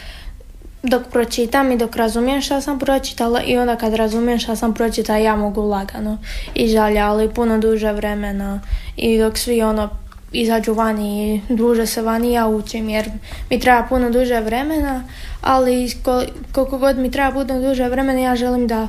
dok 0.82 1.02
pročitam 1.10 1.72
i 1.72 1.76
dok 1.76 1.96
razumijem 1.96 2.40
šta 2.40 2.60
sam 2.60 2.78
pročitala 2.78 3.42
i 3.42 3.58
onda 3.58 3.76
kad 3.76 3.94
razumijem 3.94 4.38
šta 4.38 4.56
sam 4.56 4.74
pročitala 4.74 5.18
ja 5.18 5.36
mogu 5.36 5.62
lagano 5.62 6.18
i 6.54 6.68
žalja, 6.68 7.10
ali 7.10 7.34
puno 7.34 7.58
duže 7.58 7.92
vremena. 7.92 8.60
I 8.96 9.18
dok 9.18 9.38
svi 9.38 9.62
ono 9.62 9.90
izađu 10.32 10.74
vani 10.74 11.34
i 11.34 11.54
druže 11.54 11.86
se 11.86 12.02
vani 12.02 12.32
ja 12.32 12.46
učim 12.46 12.88
jer 12.88 13.10
mi 13.50 13.60
treba 13.60 13.86
puno 13.88 14.10
duže 14.10 14.40
vremena 14.40 15.04
ali 15.40 15.88
kol- 16.04 16.28
koliko 16.52 16.78
god 16.78 16.98
mi 16.98 17.10
treba 17.10 17.30
puno 17.30 17.60
duže 17.60 17.88
vremena 17.88 18.20
ja 18.20 18.36
želim 18.36 18.66
da 18.66 18.88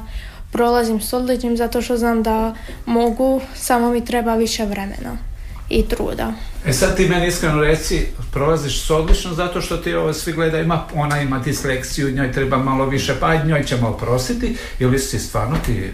prolazim 0.52 1.02
s 1.02 1.14
odličnim 1.14 1.58
zato 1.58 1.82
što 1.82 1.98
znam 1.98 2.24
da 2.24 2.56
mogu 2.86 3.42
samo 3.56 3.90
mi 3.90 4.06
treba 4.06 4.36
više 4.36 4.66
vremena 4.66 5.31
i 5.72 5.86
truda. 5.86 6.34
E 6.66 6.74
sad 6.74 6.96
ti 6.98 7.08
meni 7.08 7.28
iskreno 7.28 7.62
reci, 7.62 8.02
prolaziš 8.32 8.82
s 8.82 8.90
odlično 8.90 9.34
zato 9.34 9.62
što 9.62 9.78
ti 9.78 9.94
ovo 9.94 10.14
svi 10.14 10.34
gledaju, 10.34 10.64
ima, 10.64 10.86
ona 10.96 11.22
ima 11.22 11.40
disleksiju, 11.40 12.12
njoj 12.12 12.32
treba 12.32 12.58
malo 12.58 12.86
više, 12.86 13.16
pa 13.20 13.36
njoj 13.36 13.64
ćemo 13.64 13.90
oprostiti, 13.90 14.58
ili 14.80 15.00
si 15.00 15.20
stvarno 15.20 15.58
ti 15.66 15.92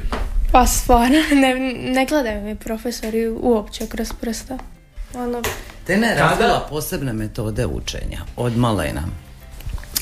Pa 0.52 0.66
stvarno, 0.68 1.18
ne, 1.42 1.54
ne 1.86 2.06
gledaju 2.06 2.42
mi 2.42 2.56
profesori 2.56 3.28
uopće 3.30 3.88
kroz 3.88 4.14
prsta. 4.22 4.58
Ono, 5.14 5.42
Tena 5.86 6.08
je 6.08 6.18
Kada- 6.18 6.30
razvila 6.30 6.68
posebne 6.70 7.14
metode 7.14 7.66
učenja 7.66 8.22
od 8.36 8.58
malena. 8.58 9.02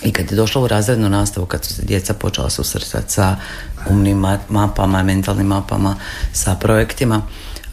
I 0.03 0.11
kad 0.11 0.31
je 0.31 0.35
došla 0.35 0.61
u 0.61 0.67
razrednu 0.67 1.09
nastavu, 1.09 1.45
kad 1.45 1.65
su 1.65 1.73
se 1.73 1.81
djeca 1.81 2.13
počela 2.13 2.49
susretati 2.49 3.11
sa 3.11 3.35
umnim 3.89 4.17
ma- 4.19 4.39
mapama, 4.49 5.03
mentalnim 5.03 5.47
mapama, 5.47 5.95
sa 6.33 6.55
projektima, 6.55 7.21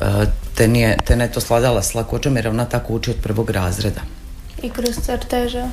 e, 0.03 0.27
Tena 0.55 0.79
je, 0.79 0.97
Tena 1.05 1.25
je 1.25 1.33
to 1.33 1.41
sladala 1.41 1.83
s 1.83 1.95
lakoćom 1.95 2.37
jer 2.37 2.49
ona 2.49 2.65
tako 2.65 2.93
uči 2.93 3.11
od 3.11 3.17
prvog 3.23 3.51
razreda. 3.51 4.01
I 4.63 4.71
kroz 4.71 4.97
crteže. 5.07 5.65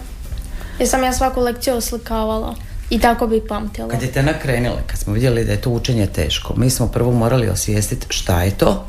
Jer 0.80 0.90
sam 0.90 1.04
ja 1.04 1.14
svaku 1.14 1.42
lekciju 1.42 1.76
oslikavala. 1.76 2.56
I 2.90 3.00
tako 3.00 3.28
bi 3.28 3.42
pamtila. 3.48 3.90
Kad 3.90 4.02
je 4.02 4.12
Tena 4.12 4.34
krenula, 4.42 4.82
kad 4.88 5.00
smo 5.00 5.14
vidjeli 5.14 5.46
da 5.46 5.52
je 5.52 5.62
to 5.62 5.70
učenje 5.70 6.08
teško, 6.08 6.54
mi 6.58 6.70
smo 6.70 6.88
prvo 6.88 7.12
morali 7.12 7.50
osvijestiti 7.50 8.06
šta 8.10 8.44
je 8.44 8.58
to, 8.58 8.86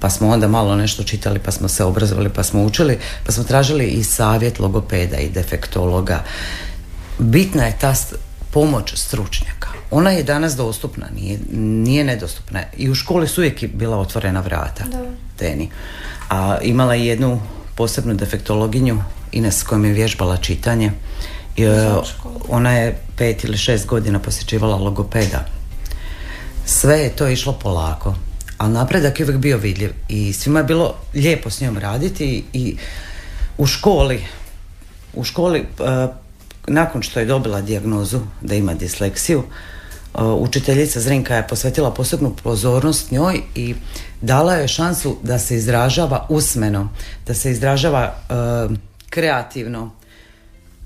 pa 0.00 0.10
smo 0.10 0.28
onda 0.28 0.48
malo 0.48 0.76
nešto 0.76 1.02
čitali, 1.02 1.38
pa 1.38 1.50
smo 1.50 1.68
se 1.68 1.84
obrazovali, 1.84 2.28
pa 2.28 2.42
smo 2.42 2.64
učili, 2.64 2.98
pa 3.26 3.32
smo 3.32 3.44
tražili 3.44 3.84
i 3.86 4.04
savjet 4.04 4.58
logopeda 4.58 5.16
i 5.16 5.28
defektologa. 5.28 6.22
Bitna 7.18 7.64
je 7.64 7.76
ta 7.80 7.94
pomoć 8.54 8.92
stručnjaka. 8.96 9.68
Ona 9.90 10.10
je 10.10 10.22
danas 10.22 10.56
dostupna, 10.56 11.06
nije, 11.14 11.38
nije 11.52 12.04
nedostupna. 12.04 12.62
I 12.76 12.90
u 12.90 12.94
školi 12.94 13.28
su 13.28 13.40
uvijek 13.40 13.64
bila 13.74 13.98
otvorena 13.98 14.40
vrata 14.40 14.84
Da. 14.84 15.04
Teni. 15.36 15.70
A 16.30 16.58
imala 16.62 16.94
je 16.94 17.06
jednu 17.06 17.40
posebnu 17.74 18.14
defektologinju, 18.14 19.02
Ines 19.32 19.58
s 19.58 19.62
kojom 19.62 19.84
je 19.84 19.92
vježbala 19.92 20.36
čitanje. 20.36 20.92
I, 21.56 21.62
e, 21.64 21.94
ona 22.48 22.72
je 22.72 22.98
pet 23.16 23.44
ili 23.44 23.58
šest 23.58 23.86
godina 23.86 24.18
posjećivala 24.18 24.76
logopeda. 24.76 25.46
Sve 26.66 26.98
je 26.98 27.16
to 27.16 27.28
išlo 27.28 27.52
polako, 27.52 28.14
ali 28.58 28.72
napredak 28.72 29.20
je 29.20 29.24
uvijek 29.24 29.40
bio 29.40 29.58
vidljiv 29.58 29.90
i 30.08 30.32
svima 30.32 30.58
je 30.58 30.64
bilo 30.64 30.94
lijepo 31.14 31.50
s 31.50 31.60
njom 31.60 31.78
raditi 31.78 32.44
i 32.52 32.76
u 33.58 33.66
školi, 33.66 34.24
u 35.14 35.24
školi 35.24 35.58
e, 35.58 35.64
nakon 36.66 37.02
što 37.02 37.20
je 37.20 37.26
dobila 37.26 37.60
dijagnozu 37.60 38.20
da 38.40 38.54
ima 38.54 38.74
disleksiju, 38.74 39.42
e, 39.42 40.22
učiteljica 40.22 41.00
Zrinka 41.00 41.36
je 41.36 41.48
posvetila 41.48 41.94
posebnu 41.94 42.36
pozornost 42.42 43.10
njoj 43.10 43.40
i 43.54 43.74
dala 44.20 44.54
je 44.54 44.68
šansu 44.68 45.16
da 45.22 45.38
se 45.38 45.56
izražava 45.56 46.26
usmeno, 46.30 46.88
da 47.26 47.34
se 47.34 47.50
izražava 47.50 48.02
e, 48.04 48.34
kreativno, 49.10 49.90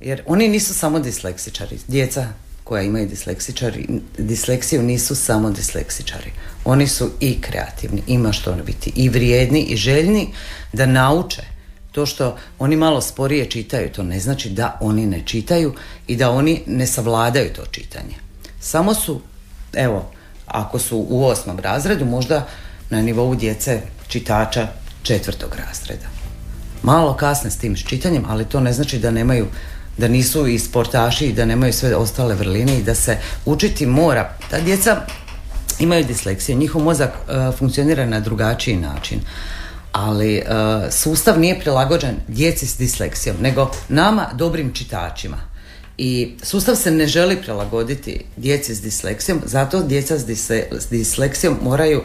jer 0.00 0.23
oni 0.26 0.49
nisu 0.49 0.75
samo 0.75 1.00
disleksičari, 1.00 1.78
djeca 1.88 2.28
koja 2.64 2.82
imaju 2.82 3.08
disleksičari, 3.08 3.87
disleksiju 4.18 4.82
nisu 4.82 5.14
samo 5.14 5.50
disleksičari. 5.50 6.32
Oni 6.64 6.87
su 6.87 7.11
i 7.20 7.40
kreativni, 7.40 8.02
ima 8.06 8.32
što 8.32 8.52
oni 8.52 8.62
biti 8.62 8.92
i 8.97 9.08
vrijedni 9.08 9.62
i 9.62 9.76
željni 9.76 10.28
da 10.73 10.87
nauče. 10.87 11.42
To 11.92 12.07
što 12.07 12.37
oni 12.59 12.76
malo 12.76 13.00
sporije 13.00 13.50
čitaju, 13.50 13.92
to 13.92 14.02
ne 14.02 14.21
znači 14.21 14.50
da 14.50 14.78
oni 14.80 15.07
ne 15.07 15.23
čitaju 15.26 15.75
i 16.07 16.16
da 16.16 16.30
oni 16.30 16.62
ne 16.66 16.87
savladaju 16.87 17.52
to 17.52 17.66
čitanje. 17.71 18.14
Samo 18.61 18.95
su, 18.95 19.21
evo, 19.73 20.11
ako 20.47 20.78
su 20.78 21.07
u 21.09 21.25
osmom 21.25 21.59
razredu, 21.59 22.04
možda 22.04 22.47
na 22.90 23.02
nivou 23.02 23.35
djece 23.35 23.80
čitača 24.09 24.68
četvrtog 25.02 25.54
razreda. 25.54 26.07
Malo 26.83 27.14
kasne 27.14 27.50
s 27.50 27.57
tim 27.57 27.76
čitanjem, 27.76 28.25
ali 28.28 28.45
to 28.45 28.61
ne 28.61 28.73
znači 28.73 28.99
da 28.99 29.11
nemaju 29.11 29.47
da 29.99 30.09
nisu 30.09 30.47
i 30.47 30.59
sportaši 30.59 31.26
i 31.26 31.33
da 31.33 31.45
nemaju 31.45 31.73
sve 31.73 31.97
ostale 31.97 32.35
vrline 32.35 32.78
i 32.78 32.83
da 32.83 32.95
se 32.95 33.18
učiti 33.45 33.87
mora. 33.87 34.30
Ta 34.50 34.61
djeca 34.61 34.97
imaju 35.78 36.04
disleksiju, 36.04 36.57
njihov 36.57 36.83
mozak 36.83 37.11
e, 37.11 37.52
funkcionira 37.59 38.07
na 38.07 38.21
drugačiji 38.21 38.76
način. 38.76 39.21
Ali 39.92 40.37
e, 40.37 40.45
sustav 40.90 41.38
nije 41.38 41.61
prilagođen 41.61 42.16
djeci 42.28 42.66
s 42.66 42.78
disleksijom, 42.78 43.37
nego 43.40 43.71
nama 43.88 44.26
dobrim 44.35 44.73
čitačima. 44.75 45.37
I 45.99 46.37
sustav 46.42 46.76
se 46.76 46.90
ne 46.90 47.07
želi 47.07 47.42
prilagoditi 47.42 48.25
djeci 48.37 48.75
s 48.75 48.83
disleksijom, 48.83 49.42
zato 49.45 49.83
djeca 49.83 50.18
s, 50.18 50.50
s 50.71 50.88
disleksijom 50.90 51.59
moraju 51.62 52.02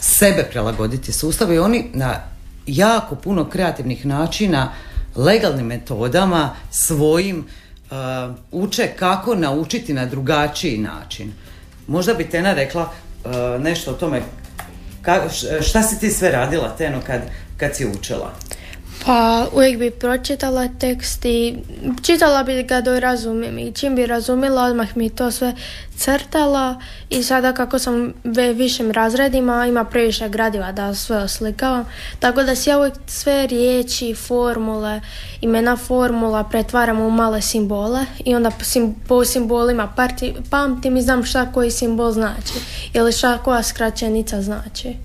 sebe 0.00 0.46
prilagoditi 0.50 1.12
sustavu 1.12 1.52
i 1.52 1.58
oni 1.58 1.90
na 1.92 2.20
jako 2.66 3.14
puno 3.14 3.44
kreativnih 3.44 4.06
načina 4.06 4.72
legalnim 5.16 5.66
metodama 5.66 6.50
svojim 6.70 7.38
uh, 7.90 7.96
uče 8.52 8.88
kako 8.98 9.34
naučiti 9.34 9.94
na 9.94 10.06
drugačiji 10.06 10.78
način. 10.78 11.32
Možda 11.86 12.14
bi 12.14 12.30
Tena 12.30 12.54
rekla 12.54 12.82
uh, 12.82 13.62
nešto 13.62 13.90
o 13.90 13.94
tome 13.94 14.22
šta 15.62 15.82
si 15.82 16.00
ti 16.00 16.10
sve 16.10 16.30
radila 16.30 16.76
Teno 16.78 17.00
kad, 17.06 17.20
kad 17.56 17.76
si 17.76 17.86
učila? 17.86 18.32
Pa 19.06 19.46
uvijek 19.52 19.78
bi 19.78 19.90
pročitala 19.90 20.68
tekst 20.80 21.24
i 21.24 21.56
čitala 22.02 22.42
bi 22.42 22.62
ga 22.62 22.80
do 22.80 23.00
razumijem. 23.00 23.58
I 23.58 23.72
čim 23.72 23.96
bi 23.96 24.06
razumjela 24.06 24.62
odmah 24.62 24.96
mi 24.96 25.10
to 25.10 25.30
sve 25.30 25.54
crtala. 25.96 26.80
I 27.10 27.22
sada 27.22 27.52
kako 27.52 27.78
sam 27.78 28.12
ve 28.24 28.52
višim 28.52 28.90
razredima 28.90 29.66
ima 29.66 29.84
previše 29.84 30.28
gradiva 30.28 30.72
da 30.72 30.94
sve 30.94 31.16
oslikavam 31.16 31.84
tako 32.18 32.42
da 32.42 32.56
si 32.56 32.70
ja 32.70 32.78
uvijek 32.78 32.94
sve 33.06 33.46
riječi, 33.46 34.14
formule, 34.14 35.00
imena 35.40 35.76
formula 35.76 36.44
pretvaram 36.44 37.00
u 37.00 37.10
male 37.10 37.42
simbole 37.42 38.06
i 38.24 38.34
onda 38.34 38.50
po 39.08 39.24
simbolima 39.24 39.94
pamtim 40.50 40.96
i 40.96 41.02
znam 41.02 41.24
šta 41.24 41.52
koji 41.52 41.70
simbol 41.70 42.12
znači 42.12 42.54
ili 42.92 43.12
šta 43.12 43.38
koja 43.38 43.62
skraćenica 43.62 44.42
znači. 44.42 44.96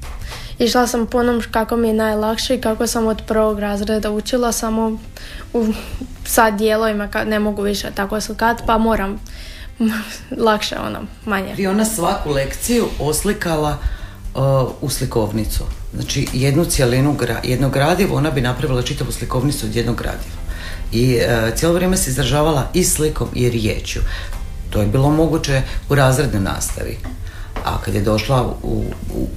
Išla 0.61 0.87
sam 0.87 1.07
po 1.07 1.17
onom 1.17 1.41
kako 1.51 1.77
mi 1.77 1.87
je 1.87 1.93
najlakše 1.93 2.55
i 2.55 2.61
kako 2.61 2.87
sam 2.87 3.07
od 3.07 3.21
prvog 3.27 3.59
razreda 3.59 4.11
učila 4.11 4.51
samo 4.51 4.97
u 5.53 5.67
sad 6.25 6.57
dijelovima 6.57 7.07
kad 7.07 7.27
ne 7.27 7.39
mogu 7.39 7.61
više 7.61 7.91
tako 7.95 8.21
slikat 8.21 8.61
pa 8.65 8.77
moram 8.77 9.19
lakše 10.47 10.75
ono 10.87 10.99
manje. 11.25 11.55
I 11.57 11.67
ona 11.67 11.85
svaku 11.85 12.29
lekciju 12.29 12.87
oslikala 12.99 13.77
uh, 14.35 14.41
u 14.81 14.89
slikovnicu. 14.89 15.63
Znači 15.93 16.27
jednu 16.33 16.65
cjelinu 16.65 17.13
gra, 17.13 17.41
jedno 17.43 17.69
gradivo 17.69 18.17
ona 18.17 18.31
bi 18.31 18.41
napravila 18.41 18.81
čitavu 18.81 19.11
slikovnicu 19.11 19.65
od 19.65 19.75
jednog 19.75 19.97
gradiva. 19.97 20.41
I 20.91 21.15
uh, 21.15 21.55
cijelo 21.55 21.73
vrijeme 21.73 21.97
se 21.97 22.09
izražavala 22.09 22.69
i 22.73 22.83
slikom 22.83 23.27
i 23.33 23.49
riječju. 23.49 24.01
To 24.69 24.81
je 24.81 24.87
bilo 24.87 25.09
moguće 25.09 25.61
u 25.89 25.95
razrednoj 25.95 26.41
nastavi. 26.41 26.97
A 27.65 27.81
kad 27.81 27.93
je 27.95 28.01
došla 28.01 28.55
u, 28.63 28.83
u 29.13 29.27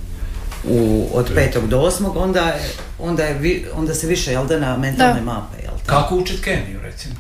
u, 0.69 1.07
od 1.15 1.31
petog 1.35 1.69
do 1.69 1.81
osmog, 1.81 2.17
onda, 2.17 2.41
je, 2.41 2.71
onda, 2.99 3.25
je, 3.25 3.71
onda 3.75 3.95
se 3.95 4.07
više, 4.07 4.33
jel 4.33 4.47
da, 4.47 4.59
na 4.59 4.77
mentalne 4.77 5.21
da. 5.21 5.25
mape, 5.25 5.63
jel 5.63 5.73
Kako 5.87 6.17
učit 6.17 6.45
kemiju, 6.45 6.81
recimo? 6.83 7.15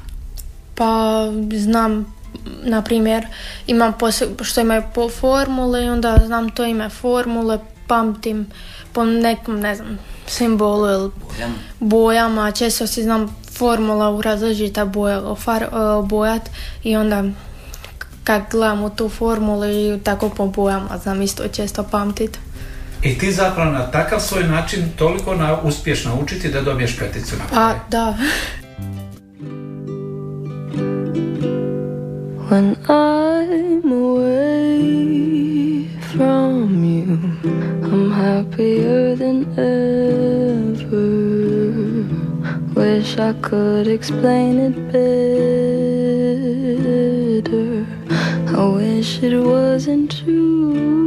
Pa, 0.75 1.25
znam, 1.52 2.14
na 2.62 2.82
primjer, 2.82 3.26
imam 3.66 3.92
posle, 3.99 4.26
što 4.42 4.60
imaju 4.60 4.82
po 4.95 5.08
formule 5.08 5.90
onda 5.90 6.19
znam 6.26 6.50
to 6.50 6.64
ime 6.64 6.88
formule, 6.88 7.58
pamtim 7.86 8.47
po 8.92 9.04
nekom, 9.04 9.60
ne 9.60 9.75
znam, 9.75 9.99
simbolu 10.26 10.88
ili 10.88 11.10
bojama. 11.28 11.54
bojama, 11.80 12.52
često 12.52 12.86
si 12.86 13.02
znam 13.02 13.36
formula 13.52 14.10
u 14.10 14.23
različita 14.23 14.84
boja, 14.84 15.34
far, 15.34 15.66
bojat 16.04 16.42
i 16.82 16.97
onda 16.97 17.25
kad 18.25 18.42
gledam 18.50 18.84
u 18.84 18.90
tu 18.90 19.08
formulu 19.08 19.64
i 19.64 20.00
tako 20.04 20.28
po 20.28 20.47
bojama 20.47 20.99
znam 21.02 21.23
isto 21.23 21.49
često 21.49 21.82
pamtit. 21.82 22.38
I 23.04 23.19
ti 23.19 23.32
zapravo 23.32 23.71
na 23.71 23.90
takav 23.90 24.21
svoj 24.21 24.45
način 24.45 24.80
toliko 24.99 25.34
na, 25.34 25.58
uspješ 25.62 26.04
naučiti 26.04 26.49
da 26.49 26.60
dobiješ 26.60 26.99
peticu 26.99 27.36
na 27.38 27.47
kraju. 27.47 27.62
A, 27.67 27.75
da. 27.90 28.17
When 32.50 32.76
I'm 32.88 33.93
away 33.93 34.84
from 36.12 36.84
you 36.84 37.19
I'm 37.82 38.10
happier 38.12 39.17
than 39.17 39.47
ever 39.58 41.08
Wish 42.76 43.19
I 43.19 43.32
could 43.40 43.86
explain 43.88 44.60
it 44.60 44.76
better 44.93 45.26
I 48.58 48.64
wish 48.76 49.23
it 49.23 49.34
wasn't 49.45 50.10
true 50.25 51.03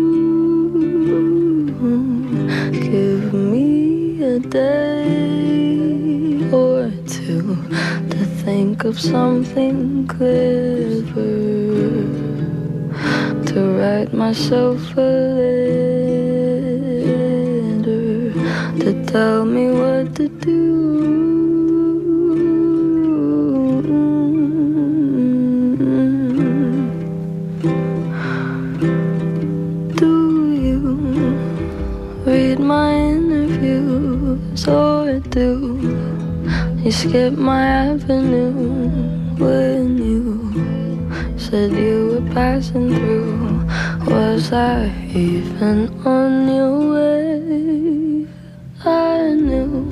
day 4.58 6.50
or 6.52 6.90
two 7.16 7.46
to 8.12 8.22
think 8.44 8.76
of 8.90 8.96
something 9.00 10.08
clever 10.08 11.36
to 13.50 13.58
write 13.78 14.12
myself 14.14 14.80
a 14.98 15.12
letter 17.78 18.34
to 18.84 18.92
tell 19.14 19.40
me 19.46 19.66
what 19.80 20.06
to 20.16 20.28
do. 20.48 20.57
Skipped 36.98 37.38
my 37.38 37.62
avenue 37.62 38.54
when 39.38 40.00
you 40.00 41.38
said 41.38 41.72
you 41.72 42.08
were 42.10 42.34
passing 42.34 42.90
through. 42.90 43.68
Was 44.08 44.52
I 44.52 44.92
even 45.14 45.94
on 46.04 46.48
your 46.50 46.80
way? 46.96 48.28
I 48.84 49.32
knew 49.36 49.92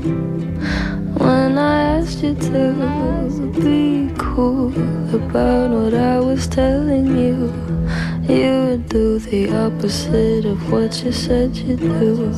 when 1.19 1.59
I 1.59 1.99
asked 1.99 2.23
you 2.23 2.33
to 2.33 3.51
be 3.61 4.11
cool 4.17 4.73
about 5.13 5.69
what 5.69 5.93
I 5.93 6.19
was 6.19 6.47
telling 6.47 7.15
you. 7.15 7.53
You 8.27 8.65
would 8.65 8.89
do 8.89 9.19
the 9.19 9.55
opposite 9.55 10.45
of 10.45 10.71
what 10.71 11.03
you 11.03 11.11
said 11.11 11.55
you'd 11.55 11.81
do, 11.81 12.33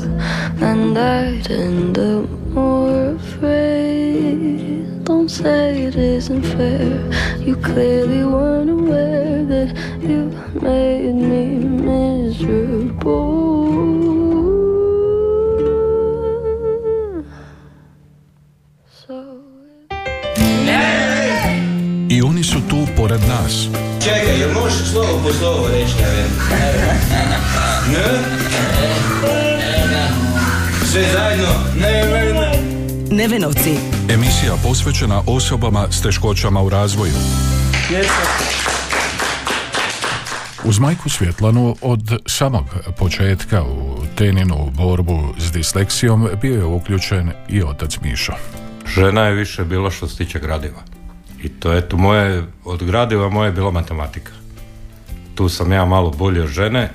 and 0.60 0.98
I'd 0.98 1.50
end 1.50 1.98
up 1.98 2.30
more 2.50 3.18
say 5.38 5.84
it 5.84 5.96
isn't 5.96 6.44
fair. 6.56 6.98
You 7.40 7.56
clearly 7.58 8.24
weren't 8.24 8.72
aware 8.72 9.44
that 9.54 9.70
you 10.02 10.20
made 10.62 11.14
me 11.14 11.44
miserable. 11.88 13.28
I 22.10 22.22
oni 22.22 22.44
su 22.44 22.60
tu 22.70 22.88
pored 22.96 23.22
nas. 23.28 23.68
Čekaj, 24.04 24.40
jel 24.40 24.52
možeš 24.54 24.88
slovo 24.92 25.20
po 25.24 25.34
slovo 25.34 25.68
reći, 25.68 25.96
ne? 26.02 26.28
Sve 30.86 31.04
zajedno? 31.14 31.54
Ne, 31.82 32.04
ne, 32.06 32.34
ne. 32.34 32.47
Nevenovci. 33.18 33.78
Emisija 34.10 34.54
posvećena 34.64 35.22
osobama 35.28 35.88
s 35.92 36.02
teškoćama 36.02 36.62
u 36.62 36.70
razvoju. 36.70 37.14
Uz 40.64 40.80
majku 40.80 41.10
Svjetlanu 41.10 41.76
od 41.82 42.22
samog 42.26 42.66
početka 42.98 43.64
u 43.64 44.06
teninu 44.16 44.72
borbu 44.72 45.34
s 45.38 45.52
disleksijom 45.52 46.30
bio 46.42 46.56
je 46.56 46.66
uključen 46.66 47.32
i 47.50 47.64
otac 47.64 47.98
Mišo. 48.02 48.34
Žena 48.96 49.22
je 49.22 49.34
više 49.34 49.66
bila 49.66 49.92
što 49.92 50.08
se 50.08 50.18
tiče 50.18 50.40
gradiva. 50.40 50.82
I 51.44 51.50
to 51.50 51.72
je 51.72 51.90
to 51.90 51.98
moje, 51.98 52.44
od 52.66 52.84
gradiva 52.84 53.30
moje 53.30 53.48
je 53.48 53.52
bila 53.52 53.72
matematika. 53.72 54.32
tu 55.36 55.50
sam 55.50 55.72
ja 55.72 55.86
malo 55.86 56.12
bolje 56.12 56.44
od 56.44 56.50
žene. 56.50 56.90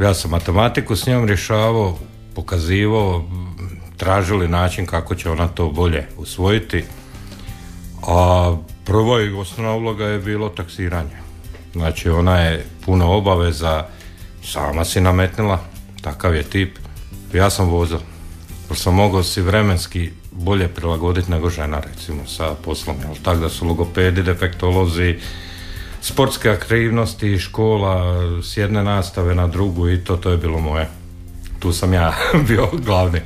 Ja 0.00 0.14
sam 0.14 0.30
matematiku 0.30 0.96
s 0.96 1.06
njom 1.06 1.26
rješavao, 1.26 1.98
pokazivao, 2.34 3.24
tražili 3.96 4.48
način 4.48 4.86
kako 4.86 5.14
će 5.14 5.30
ona 5.30 5.48
to 5.48 5.70
bolje 5.70 6.06
usvojiti. 6.16 6.84
A 8.06 8.56
prva 8.84 9.22
i 9.22 9.32
osnovna 9.32 9.74
uloga 9.74 10.04
je 10.04 10.18
bilo 10.18 10.48
taksiranje. 10.48 11.16
Znači 11.72 12.08
ona 12.08 12.38
je 12.38 12.66
puno 12.84 13.12
obaveza, 13.12 13.84
sama 14.44 14.84
si 14.84 15.00
nametnila, 15.00 15.60
takav 16.00 16.34
je 16.34 16.42
tip. 16.42 16.78
Ja 17.34 17.50
sam 17.50 17.68
vozao, 17.68 18.00
jer 18.68 18.78
sam 18.78 18.94
mogao 18.94 19.22
si 19.22 19.40
vremenski 19.40 20.10
bolje 20.32 20.68
prilagoditi 20.68 21.30
nego 21.30 21.50
žena 21.50 21.80
recimo 21.80 22.26
sa 22.26 22.54
poslom. 22.64 22.96
Jel? 23.04 23.14
Tako 23.22 23.40
da 23.40 23.48
su 23.48 23.66
logopedi, 23.66 24.22
defektolozi, 24.22 25.18
sportske 26.00 26.50
aktivnosti, 26.50 27.38
škola, 27.38 28.14
s 28.42 28.56
jedne 28.56 28.84
nastave 28.84 29.34
na 29.34 29.46
drugu 29.46 29.88
i 29.88 30.04
to, 30.04 30.16
to 30.16 30.30
je 30.30 30.36
bilo 30.36 30.58
moje. 30.58 30.88
Tu 31.58 31.72
sam 31.72 31.92
ja 31.94 32.14
bio 32.48 32.68
glavni. 32.72 33.20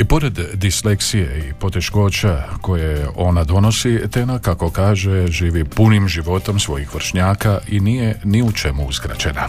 I 0.00 0.04
pored 0.04 0.38
disleksije 0.54 1.48
i 1.48 1.52
poteškoća 1.52 2.44
koje 2.60 3.08
ona 3.16 3.44
donosi, 3.44 4.00
Tena, 4.10 4.38
kako 4.38 4.70
kaže, 4.70 5.26
živi 5.26 5.64
punim 5.64 6.08
životom 6.08 6.60
svojih 6.60 6.94
vršnjaka 6.94 7.58
i 7.68 7.80
nije 7.80 8.20
ni 8.24 8.42
u 8.42 8.52
čemu 8.52 8.86
uskraćena. 8.86 9.48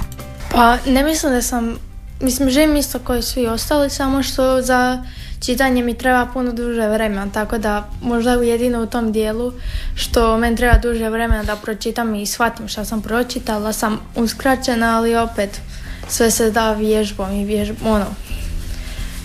Pa 0.51 0.77
ne 0.88 1.03
mislim 1.03 1.31
da 1.31 1.41
sam, 1.41 1.75
mislim 2.21 2.49
živim 2.49 2.75
isto 2.75 2.99
kao 2.99 3.17
i 3.17 3.21
svi 3.21 3.47
ostali, 3.47 3.89
samo 3.89 4.23
što 4.23 4.62
za 4.62 5.03
čitanje 5.45 5.83
mi 5.83 5.97
treba 5.97 6.25
puno 6.33 6.51
duže 6.53 6.88
vremena, 6.88 7.27
tako 7.33 7.57
da 7.57 7.89
možda 8.01 8.31
jedino 8.31 8.81
u 8.83 8.88
tom 8.88 9.12
dijelu 9.12 9.53
što 9.95 10.38
meni 10.38 10.57
treba 10.57 10.77
duže 10.77 11.09
vremena 11.09 11.43
da 11.43 11.55
pročitam 11.55 12.15
i 12.15 12.25
shvatim 12.25 12.67
što 12.67 12.85
sam 12.85 13.01
pročitala, 13.01 13.73
sam 13.73 13.99
uskraćena, 14.15 14.97
ali 14.97 15.15
opet 15.15 15.62
sve 16.07 16.31
se 16.31 16.51
da 16.51 16.73
vježbom 16.73 17.31
i 17.31 17.45
vježbom, 17.45 17.91
ono, 17.91 18.05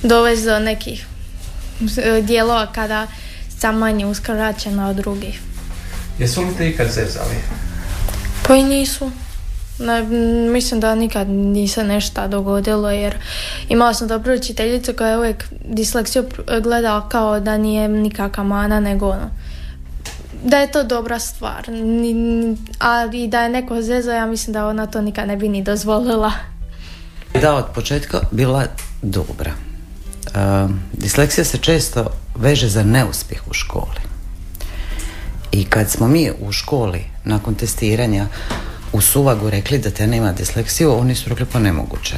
dovesti 0.03 0.47
do 0.47 0.59
nekih 0.59 1.07
dijelova 2.23 2.67
kada 2.67 3.07
sam 3.59 3.79
manje 3.79 4.07
uskraćena 4.07 4.89
od 4.89 4.97
drugih. 4.97 5.41
Jesu 6.19 6.43
li 6.43 6.57
te 6.59 6.69
ikad 6.69 6.91
zezali? 6.91 7.37
Pa 8.49 8.55
i 8.55 8.63
nisu. 8.63 9.11
Ne, 9.79 10.03
mislim 10.53 10.81
da 10.81 10.95
nikad 10.95 11.29
nise 11.29 11.85
nešto 11.85 12.29
dogodilo 12.29 12.91
jer 12.91 13.15
imala 13.69 13.95
sam 13.95 14.09
dobru 14.09 14.35
učiteljicu 14.35 14.93
koja 14.99 15.11
je 15.11 15.19
uvijek 15.19 15.45
disleksiju 15.65 16.25
gledala 16.63 17.09
kao 17.09 17.41
da 17.41 17.57
nije 17.59 17.89
nikakva 17.89 18.45
mana 18.45 18.81
nego 18.81 19.09
ono 19.09 19.31
da 20.45 20.59
je 20.59 20.73
to 20.73 20.85
dobra 20.85 21.19
stvar 21.19 21.65
a 22.81 23.09
i 23.13 23.29
da 23.29 23.43
je 23.43 23.49
neko 23.49 23.83
zezo 23.83 24.11
ja 24.11 24.27
mislim 24.27 24.53
da 24.53 24.67
ona 24.67 24.87
to 24.87 25.01
nikad 25.01 25.29
ne 25.29 25.37
bi 25.37 25.49
ni 25.49 25.63
dozvolila 25.63 26.33
da 27.41 27.55
od 27.55 27.65
početka 27.75 28.21
bila 28.31 28.67
dobra 29.03 29.64
disleksija 30.93 31.45
se 31.45 31.59
često 31.59 32.11
veže 32.35 32.69
za 32.69 32.83
neuspjeh 32.83 33.49
u 33.51 33.53
školi 33.53 34.01
i 35.53 35.65
kad 35.65 35.91
smo 35.91 36.09
mi 36.09 36.31
u 36.41 36.53
školi 36.53 37.05
nakon 37.25 37.55
testiranja 37.55 38.27
u 38.93 39.01
Suvagu 39.01 39.51
rekli 39.51 39.79
da 39.79 39.91
te 39.91 40.07
nema 40.07 40.33
disleksiju, 40.33 40.99
oni 40.99 41.15
su 41.15 41.29
rekli 41.29 41.47
pa 41.53 41.59
nemoguće. 41.59 42.15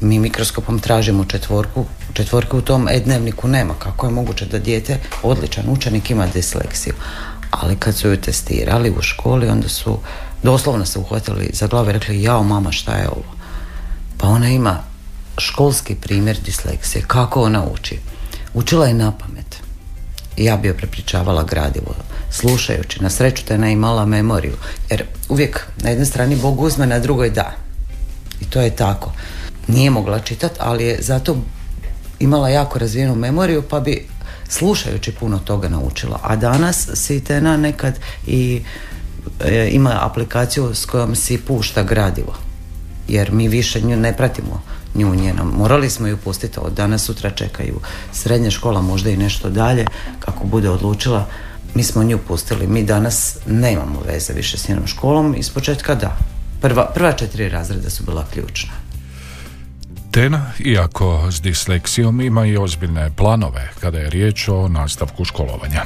Mi 0.00 0.18
mikroskopom 0.18 0.78
tražimo 0.78 1.24
četvorku, 1.24 1.84
četvorke 2.12 2.56
u 2.56 2.60
tom 2.60 2.88
e-dnevniku 2.88 3.48
nema. 3.48 3.74
Kako 3.74 4.06
je 4.06 4.12
moguće 4.12 4.46
da 4.46 4.58
dijete, 4.58 4.98
odličan 5.22 5.64
učenik, 5.68 6.10
ima 6.10 6.26
disleksiju? 6.26 6.94
Ali 7.50 7.76
kad 7.76 7.96
su 7.96 8.08
ju 8.08 8.16
testirali 8.16 8.90
u 8.90 9.02
školi, 9.02 9.48
onda 9.48 9.68
su 9.68 9.98
doslovno 10.42 10.86
se 10.86 10.98
uhvatili 10.98 11.50
za 11.52 11.66
glave 11.66 11.90
i 11.90 11.92
rekli, 11.92 12.22
jao 12.22 12.42
mama 12.42 12.72
šta 12.72 12.94
je 12.94 13.08
ovo? 13.08 13.34
Pa 14.18 14.28
ona 14.28 14.48
ima 14.48 14.82
školski 15.38 15.94
primjer 15.94 16.38
disleksije. 16.44 17.04
Kako 17.06 17.42
ona 17.42 17.64
uči? 17.72 17.98
Učila 18.54 18.86
je 18.86 18.94
na 18.94 19.12
pamet. 19.12 19.56
Ja 20.36 20.56
bi 20.56 20.68
joj 20.68 20.76
prepričavala 20.76 21.44
gradivo 21.44 21.94
slušajući. 22.30 23.02
Na 23.02 23.10
sreću 23.10 23.44
te 23.44 23.58
ne 23.58 23.72
imala 23.72 24.06
memoriju. 24.06 24.56
Jer 24.90 25.04
uvijek 25.28 25.66
na 25.82 25.90
jednoj 25.90 26.06
strani 26.06 26.36
Bog 26.36 26.60
uzme, 26.60 26.86
na 26.86 26.98
drugoj 26.98 27.30
da. 27.30 27.52
I 28.40 28.44
to 28.44 28.60
je 28.60 28.76
tako. 28.76 29.12
Nije 29.66 29.90
mogla 29.90 30.18
čitati, 30.18 30.54
ali 30.58 30.84
je 30.84 30.98
zato 31.02 31.36
imala 32.18 32.48
jako 32.48 32.78
razvijenu 32.78 33.14
memoriju 33.14 33.62
pa 33.62 33.80
bi 33.80 34.06
slušajući 34.48 35.12
puno 35.12 35.38
toga 35.38 35.68
naučila. 35.68 36.20
A 36.22 36.36
danas 36.36 36.88
si 36.94 37.24
Tena 37.24 37.56
nekad 37.56 37.98
i 38.26 38.62
e, 39.44 39.68
ima 39.72 39.98
aplikaciju 40.02 40.74
s 40.74 40.84
kojom 40.84 41.14
si 41.14 41.38
pušta 41.38 41.82
gradivo. 41.82 42.34
Jer 43.08 43.32
mi 43.32 43.48
više 43.48 43.80
nju 43.80 43.96
ne 43.96 44.16
pratimo 44.16 44.62
nju 44.96 45.14
njenom. 45.14 45.48
Morali 45.58 45.90
smo 45.90 46.06
ju 46.06 46.16
pustiti 46.16 46.58
od 46.62 46.72
danas 46.72 47.04
sutra 47.04 47.30
čekaju 47.30 47.80
srednja 48.12 48.50
škola, 48.50 48.82
možda 48.82 49.10
i 49.10 49.16
nešto 49.16 49.50
dalje, 49.50 49.86
kako 50.20 50.46
bude 50.46 50.70
odlučila 50.70 51.26
mi 51.76 51.82
smo 51.82 52.04
nju 52.04 52.18
pustili. 52.28 52.66
Mi 52.66 52.82
danas 52.82 53.38
nemamo 53.46 54.00
veze 54.06 54.32
više 54.32 54.58
s 54.58 54.68
njenom 54.68 54.86
školom. 54.86 55.34
Iz 55.38 55.50
početka 55.50 55.94
da. 55.94 56.16
Prva, 56.60 56.90
prva 56.94 57.12
četiri 57.12 57.48
razreda 57.48 57.90
su 57.90 58.04
bila 58.04 58.24
ključna. 58.32 58.72
Tena, 60.10 60.50
iako 60.58 61.28
s 61.30 61.40
disleksijom, 61.40 62.20
ima 62.20 62.46
i 62.46 62.56
ozbiljne 62.56 63.10
planove 63.16 63.70
kada 63.80 63.98
je 63.98 64.10
riječ 64.10 64.48
o 64.48 64.68
nastavku 64.68 65.24
školovanja. 65.24 65.84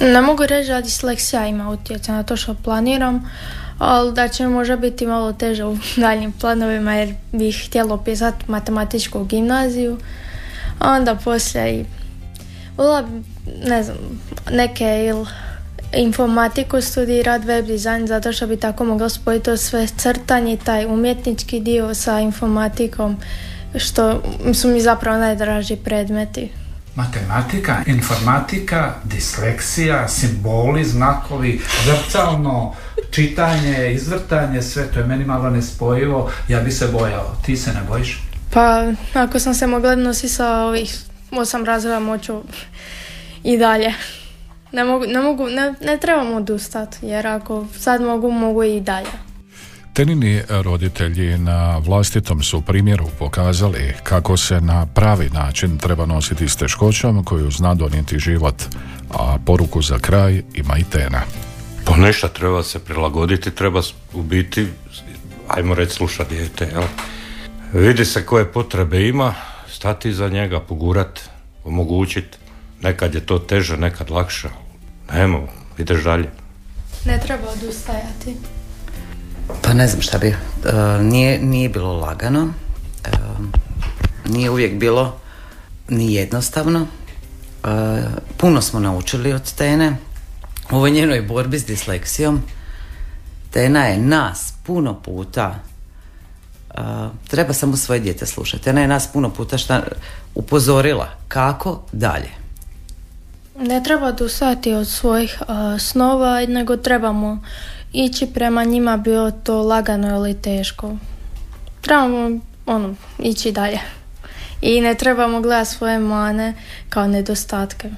Ne 0.00 0.20
mogu 0.20 0.46
reći 0.46 0.70
da 0.70 0.80
disleksija 0.80 1.46
ima 1.46 1.70
utjecaj 1.70 2.14
na 2.14 2.22
to 2.22 2.36
što 2.36 2.54
planiram, 2.54 3.30
ali 3.78 4.12
da 4.12 4.28
će 4.28 4.46
možda 4.46 4.76
biti 4.76 5.06
malo 5.06 5.32
teže 5.32 5.64
u 5.64 5.76
daljnjim 5.96 6.32
planovima 6.32 6.94
jer 6.94 7.14
bih 7.32 7.64
htjela 7.66 7.98
pisati 8.04 8.44
matematičku 8.48 9.24
gimnaziju, 9.24 9.98
a 10.78 10.90
onda 10.92 11.14
poslije 11.14 11.80
i 11.80 11.84
ne 13.64 13.82
znam, 13.82 13.96
neke 14.50 15.06
ili 15.08 15.26
informatiku 15.96 16.80
studirati, 16.80 17.46
web 17.46 17.66
dizajn, 17.66 18.06
zato 18.06 18.32
što 18.32 18.46
bi 18.46 18.56
tako 18.56 18.84
mogla 18.84 19.08
spojiti 19.08 19.44
to 19.44 19.56
sve 19.56 19.86
crtanje, 19.86 20.56
taj 20.56 20.86
umjetnički 20.86 21.60
dio 21.60 21.94
sa 21.94 22.20
informatikom, 22.20 23.16
što 23.76 24.22
su 24.54 24.68
mi 24.68 24.80
zapravo 24.80 25.18
najdraži 25.18 25.76
predmeti. 25.76 26.50
Matematika, 26.94 27.82
informatika, 27.86 28.94
disleksija, 29.04 30.08
simboli, 30.08 30.84
znakovi, 30.84 31.60
zrcalno, 31.84 32.74
čitanje, 33.12 33.92
izvrtanje, 33.92 34.62
sve 34.62 34.86
to 34.92 35.00
je 35.00 35.06
meni 35.06 35.24
malo 35.24 35.50
nespojivo, 35.50 36.30
ja 36.48 36.60
bi 36.60 36.70
se 36.70 36.88
bojao. 36.88 37.36
Ti 37.46 37.56
se 37.56 37.72
ne 37.72 37.80
bojiš? 37.88 38.22
Pa, 38.52 38.84
ako 39.14 39.38
sam 39.38 39.54
se 39.54 39.66
mogla 39.66 39.94
nositi 39.94 40.28
sa 40.28 40.56
ovih 40.56 40.98
osam 41.30 41.64
razreda 41.64 42.00
moću 42.00 42.42
i 43.44 43.58
dalje. 43.58 43.94
Ne, 44.72 44.84
mogu, 44.84 45.06
ne, 45.06 45.20
mogu, 45.20 45.46
ne, 45.46 45.74
ne 45.84 45.98
trebam 46.00 46.34
odustati, 46.34 47.06
jer 47.06 47.26
ako 47.26 47.66
sad 47.78 48.00
mogu, 48.00 48.30
mogu 48.30 48.62
i 48.62 48.80
dalje. 48.80 49.10
Tenini 49.92 50.42
roditelji 50.48 51.38
na 51.38 51.78
vlastitom 51.78 52.42
su 52.42 52.60
primjeru 52.60 53.06
pokazali 53.18 53.94
kako 54.02 54.36
se 54.36 54.60
na 54.60 54.86
pravi 54.86 55.30
način 55.30 55.78
treba 55.78 56.06
nositi 56.06 56.48
s 56.48 56.56
teškoćom 56.56 57.24
koju 57.24 57.50
zna 57.50 57.74
donijeti 57.74 58.18
život, 58.18 58.62
a 59.10 59.38
poruku 59.46 59.82
za 59.82 59.98
kraj 59.98 60.42
ima 60.54 60.78
i 60.78 60.84
Tena. 60.84 61.22
Pa 61.84 61.96
nešto 61.96 62.28
treba 62.28 62.62
se 62.62 62.78
prilagoditi, 62.78 63.50
treba 63.50 63.82
u 64.12 64.22
biti, 64.22 64.68
ajmo 65.48 65.74
reći 65.74 65.94
sluša 65.94 66.24
dijete, 66.24 66.64
jel? 66.64 66.82
Vidi 67.72 68.04
se 68.04 68.26
koje 68.26 68.52
potrebe 68.52 69.08
ima, 69.08 69.34
stati 69.68 70.12
za 70.12 70.28
njega, 70.28 70.60
pogurat, 70.60 71.20
omogućiti. 71.64 72.38
Nekad 72.80 73.14
je 73.14 73.26
to 73.26 73.38
teže, 73.38 73.76
nekad 73.76 74.10
lakše. 74.10 74.48
Nemo, 75.12 75.48
ideš 75.78 76.04
dalje. 76.04 76.30
Ne 77.04 77.20
treba 77.26 77.48
odustajati. 77.48 78.36
Pa 79.62 79.74
ne 79.74 79.88
znam 79.88 80.02
šta 80.02 80.18
bi. 80.18 80.26
E, 80.28 80.36
nije, 81.02 81.38
nije 81.38 81.68
bilo 81.68 81.92
lagano. 81.92 82.52
E, 83.04 83.10
nije 84.28 84.50
uvijek 84.50 84.78
bilo 84.78 85.16
ni 85.88 86.14
jednostavno. 86.14 86.86
E, 86.86 87.68
puno 88.36 88.62
smo 88.62 88.80
naučili 88.80 89.32
od 89.32 89.54
Tene. 89.54 89.96
U 90.72 90.76
ovoj 90.76 90.90
njenoj 90.90 91.22
borbi 91.22 91.58
s 91.58 91.66
disleksijom. 91.66 92.42
Tena 93.50 93.84
je 93.84 93.98
nas 93.98 94.54
puno 94.62 95.02
puta 95.02 95.54
treba 97.28 97.52
samo 97.52 97.76
svoje 97.76 98.00
dijete 98.00 98.26
slušati. 98.26 98.70
Ona 98.70 98.80
je 98.80 98.88
nas 98.88 99.06
puno 99.12 99.30
puta 99.30 99.58
šta 99.58 99.82
upozorila 100.34 101.08
kako 101.28 101.82
dalje. 101.92 102.30
Ne 103.58 103.82
treba 103.84 104.06
odustati 104.06 104.72
od 104.72 104.88
svojih 104.88 105.42
snova, 105.78 106.46
nego 106.46 106.76
trebamo 106.76 107.42
ići 107.92 108.26
prema 108.26 108.64
njima, 108.64 108.96
bilo 108.96 109.30
to 109.30 109.62
lagano 109.62 110.16
ili 110.16 110.34
teško. 110.34 110.96
Trebamo 111.80 112.40
ono, 112.66 112.94
ići 113.18 113.52
dalje. 113.52 113.80
I 114.62 114.80
ne 114.80 114.94
trebamo 114.94 115.40
gledati 115.40 115.70
svoje 115.70 115.98
mane 115.98 116.54
kao 116.88 117.06
nedostatke. 117.06 117.90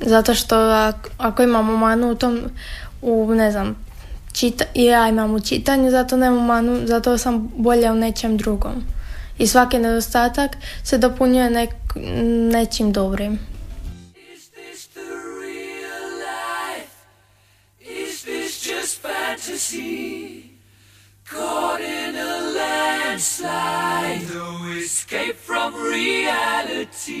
Zato 0.00 0.34
što 0.34 0.56
ako, 1.18 1.42
imamo 1.42 1.76
manu 1.76 2.10
u 2.10 2.14
tom, 2.14 2.40
u 3.02 3.34
ne 3.34 3.50
znam, 3.50 3.76
čita, 4.32 4.64
ja 4.74 5.08
imam 5.08 5.34
u 5.34 5.40
čitanju, 5.40 5.90
zato 5.90 6.16
nemam 6.16 6.46
manu, 6.46 6.80
zato 6.84 7.18
sam 7.18 7.50
bolja 7.56 7.92
u 7.92 7.96
nečem 7.96 8.36
drugom. 8.36 8.72
I 9.38 9.46
svaki 9.46 9.78
nedostatak 9.78 10.56
se 10.84 10.98
dopunjuje 10.98 11.50
nek, 11.50 11.70
nečim 12.52 12.92
dobrim. 12.92 13.38
fantasy 19.40 20.50
Caught 21.24 21.80
in 21.80 22.16
a 22.16 22.40
landslide 22.56 24.34
No 24.34 24.72
escape 24.76 25.36
from 25.36 25.74
reality 25.74 27.20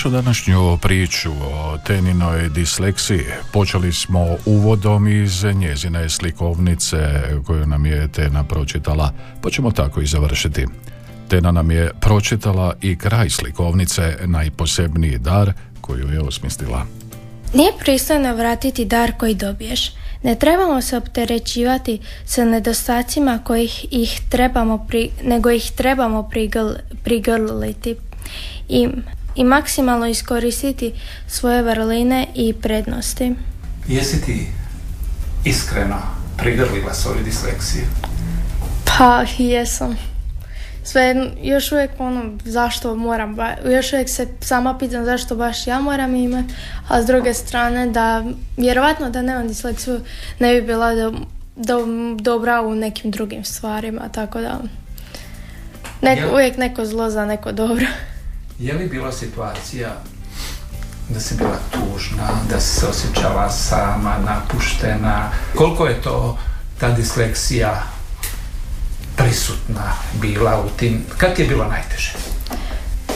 našu 0.00 0.10
današnju 0.10 0.78
priču 0.82 1.30
o 1.30 1.78
teninoj 1.86 2.48
disleksiji 2.48 3.24
počeli 3.52 3.92
smo 3.92 4.36
uvodom 4.46 5.08
iz 5.08 5.44
njezine 5.44 6.08
slikovnice 6.08 6.96
koju 7.46 7.66
nam 7.66 7.86
je 7.86 8.08
Tena 8.08 8.44
pročitala, 8.44 9.12
pa 9.42 9.50
ćemo 9.50 9.70
tako 9.70 10.00
i 10.00 10.06
završiti. 10.06 10.66
Tena 11.28 11.52
nam 11.52 11.70
je 11.70 11.90
pročitala 12.00 12.74
i 12.80 12.98
kraj 12.98 13.30
slikovnice 13.30 14.16
najposebniji 14.24 15.18
dar 15.18 15.52
koju 15.80 16.12
je 16.12 16.20
osmislila. 16.20 16.86
Nije 17.54 17.72
pristojno 17.78 18.34
vratiti 18.34 18.84
dar 18.84 19.12
koji 19.18 19.34
dobiješ. 19.34 19.92
Ne 20.22 20.34
trebamo 20.34 20.82
se 20.82 20.96
opterećivati 20.96 21.98
sa 22.24 22.44
nedostacima 22.44 23.38
kojih 23.44 23.86
ih 23.90 24.20
trebamo 24.28 24.86
pri, 24.88 25.10
nego 25.24 25.50
ih 25.50 25.72
trebamo 25.76 26.28
prigl, 26.28 26.68
i, 28.68 28.88
i 29.34 29.44
maksimalno 29.44 30.06
iskoristiti 30.06 30.92
svoje 31.26 31.62
vrline 31.62 32.26
i 32.34 32.52
prednosti. 32.52 33.34
Jesi 33.88 34.24
ti 34.24 34.46
iskreno 35.44 35.96
prigrlila 36.38 36.94
svoju 36.94 37.24
disleksiju? 37.24 37.82
Pa 38.88 39.24
jesam. 39.38 39.96
Sve, 40.84 41.14
još 41.42 41.72
uvijek 41.72 41.90
ono, 41.98 42.22
zašto 42.44 42.94
moram, 42.94 43.34
ba- 43.36 43.56
još 43.66 43.92
uvijek 43.92 44.08
se 44.08 44.26
sama 44.40 44.78
pitam 44.78 45.04
zašto 45.04 45.36
baš 45.36 45.66
ja 45.66 45.80
moram 45.80 46.14
imati, 46.14 46.54
a 46.88 47.02
s 47.02 47.06
druge 47.06 47.34
strane 47.34 47.86
da, 47.86 48.24
vjerovatno 48.56 49.10
da 49.10 49.22
nemam 49.22 49.48
disleksiju, 49.48 50.00
ne 50.38 50.54
bi 50.54 50.62
bila 50.62 50.94
do, 50.94 51.12
do- 51.56 51.86
dobra 52.16 52.62
u 52.62 52.74
nekim 52.74 53.10
drugim 53.10 53.44
stvarima, 53.44 54.08
tako 54.08 54.40
da 54.40 54.60
neko, 56.02 56.32
uvijek 56.32 56.56
neko 56.56 56.86
zlo 56.86 57.10
za 57.10 57.24
neko 57.24 57.52
dobro. 57.52 57.86
Je 58.60 58.74
li 58.74 58.88
bila 58.88 59.12
situacija 59.12 59.88
da 61.08 61.20
si 61.20 61.34
bila 61.34 61.58
tužna, 61.70 62.28
da 62.50 62.60
si 62.60 62.80
se 62.80 62.86
osjećala 62.86 63.50
sama, 63.50 64.16
napuštena? 64.26 65.30
Koliko 65.56 65.86
je 65.86 66.02
to 66.02 66.38
ta 66.80 66.90
disleksija 66.90 67.82
prisutna 69.16 69.92
bila 70.20 70.64
u 70.66 70.78
tim, 70.78 71.04
kad 71.18 71.38
je 71.38 71.46
bilo 71.46 71.64
najteže? 71.64 72.12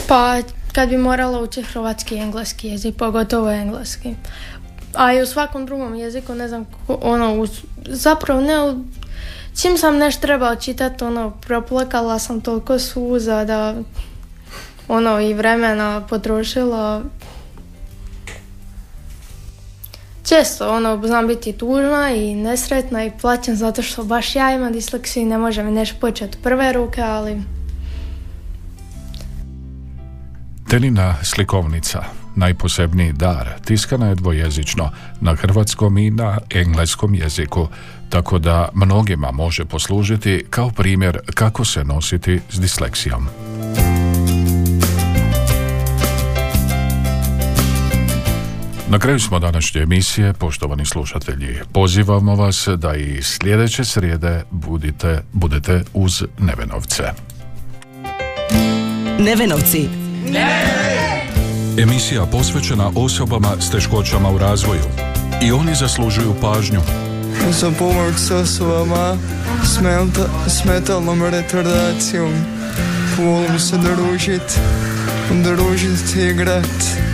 Pa 0.08 0.36
kad 0.72 0.88
bi 0.88 0.96
morala 0.96 1.40
učiti 1.40 1.66
hrvatski 1.66 2.14
i 2.14 2.18
engleski 2.18 2.68
jezik, 2.68 2.96
pogotovo 2.96 3.50
engleski. 3.50 4.14
A 4.94 5.12
i 5.12 5.22
u 5.22 5.26
svakom 5.26 5.66
drugom 5.66 5.94
jeziku, 5.94 6.34
ne 6.34 6.48
znam, 6.48 6.66
ono, 6.88 7.46
zapravo 7.86 8.40
ne, 8.40 8.74
čim 9.62 9.78
sam 9.78 9.96
nešto 9.96 10.20
trebala 10.20 10.56
čitati, 10.56 11.04
ono, 11.04 11.30
proplakala 11.30 12.18
sam 12.18 12.40
toliko 12.40 12.78
suza 12.78 13.44
da, 13.44 13.74
ono, 14.88 15.20
i 15.20 15.34
vremena 15.34 16.06
potrošila. 16.10 17.02
Često, 20.28 20.76
ono, 20.76 21.06
znam 21.06 21.26
biti 21.26 21.52
tužna 21.52 22.10
i 22.10 22.34
nesretna 22.34 23.04
i 23.04 23.12
plaćam 23.20 23.56
zato 23.56 23.82
što 23.82 24.04
baš 24.04 24.36
ja 24.36 24.54
imam 24.54 24.72
disleksiju 24.72 25.22
i 25.22 25.26
ne 25.26 25.38
može 25.38 25.62
mi 25.62 25.70
nešto 25.70 25.96
početi 26.00 26.38
prve 26.42 26.72
ruke, 26.72 27.02
ali 27.02 27.42
Tenina 30.68 31.14
slikovnica 31.22 32.04
najposebniji 32.36 33.12
dar, 33.12 33.48
tiskana 33.64 34.08
je 34.08 34.14
dvojezično, 34.14 34.90
na 35.20 35.34
hrvatskom 35.34 35.98
i 35.98 36.10
na 36.10 36.38
engleskom 36.50 37.14
jeziku, 37.14 37.68
tako 38.08 38.38
da 38.38 38.68
mnogima 38.74 39.30
može 39.30 39.64
poslužiti 39.64 40.44
kao 40.50 40.70
primjer 40.70 41.18
kako 41.34 41.64
se 41.64 41.84
nositi 41.84 42.40
s 42.50 42.60
disleksijom. 42.60 43.28
Na 48.94 49.00
kraju 49.00 49.20
smo 49.20 49.38
današnje 49.38 49.80
emisije, 49.80 50.32
poštovani 50.32 50.86
slušatelji. 50.86 51.58
Pozivamo 51.72 52.34
vas 52.34 52.68
da 52.76 52.94
i 52.94 53.22
sljedeće 53.22 53.84
srijede 53.84 54.42
budite, 54.50 55.22
budete 55.32 55.84
uz 55.94 56.22
Nevenovce. 56.38 57.02
Nevenovci. 59.18 59.88
Emisija 61.78 62.26
posvećena 62.26 62.90
osobama 62.94 63.48
s 63.60 63.70
teškoćama 63.70 64.30
u 64.30 64.38
razvoju. 64.38 64.84
I 65.42 65.52
oni 65.52 65.74
zaslužuju 65.74 66.34
pažnju. 66.40 66.80
Za 67.50 67.72
pomoć 67.78 68.14
s 68.16 68.30
osobama 68.30 69.16
s, 69.64 69.80
menta, 69.80 70.28
s 70.48 70.64
metalnom 70.64 71.22
retardacijom. 71.22 72.32
Volim 73.18 73.58
se 73.58 73.76
družit, 73.78 74.58
družit 75.30 76.16
i 76.16 76.20
igrat. 76.20 77.13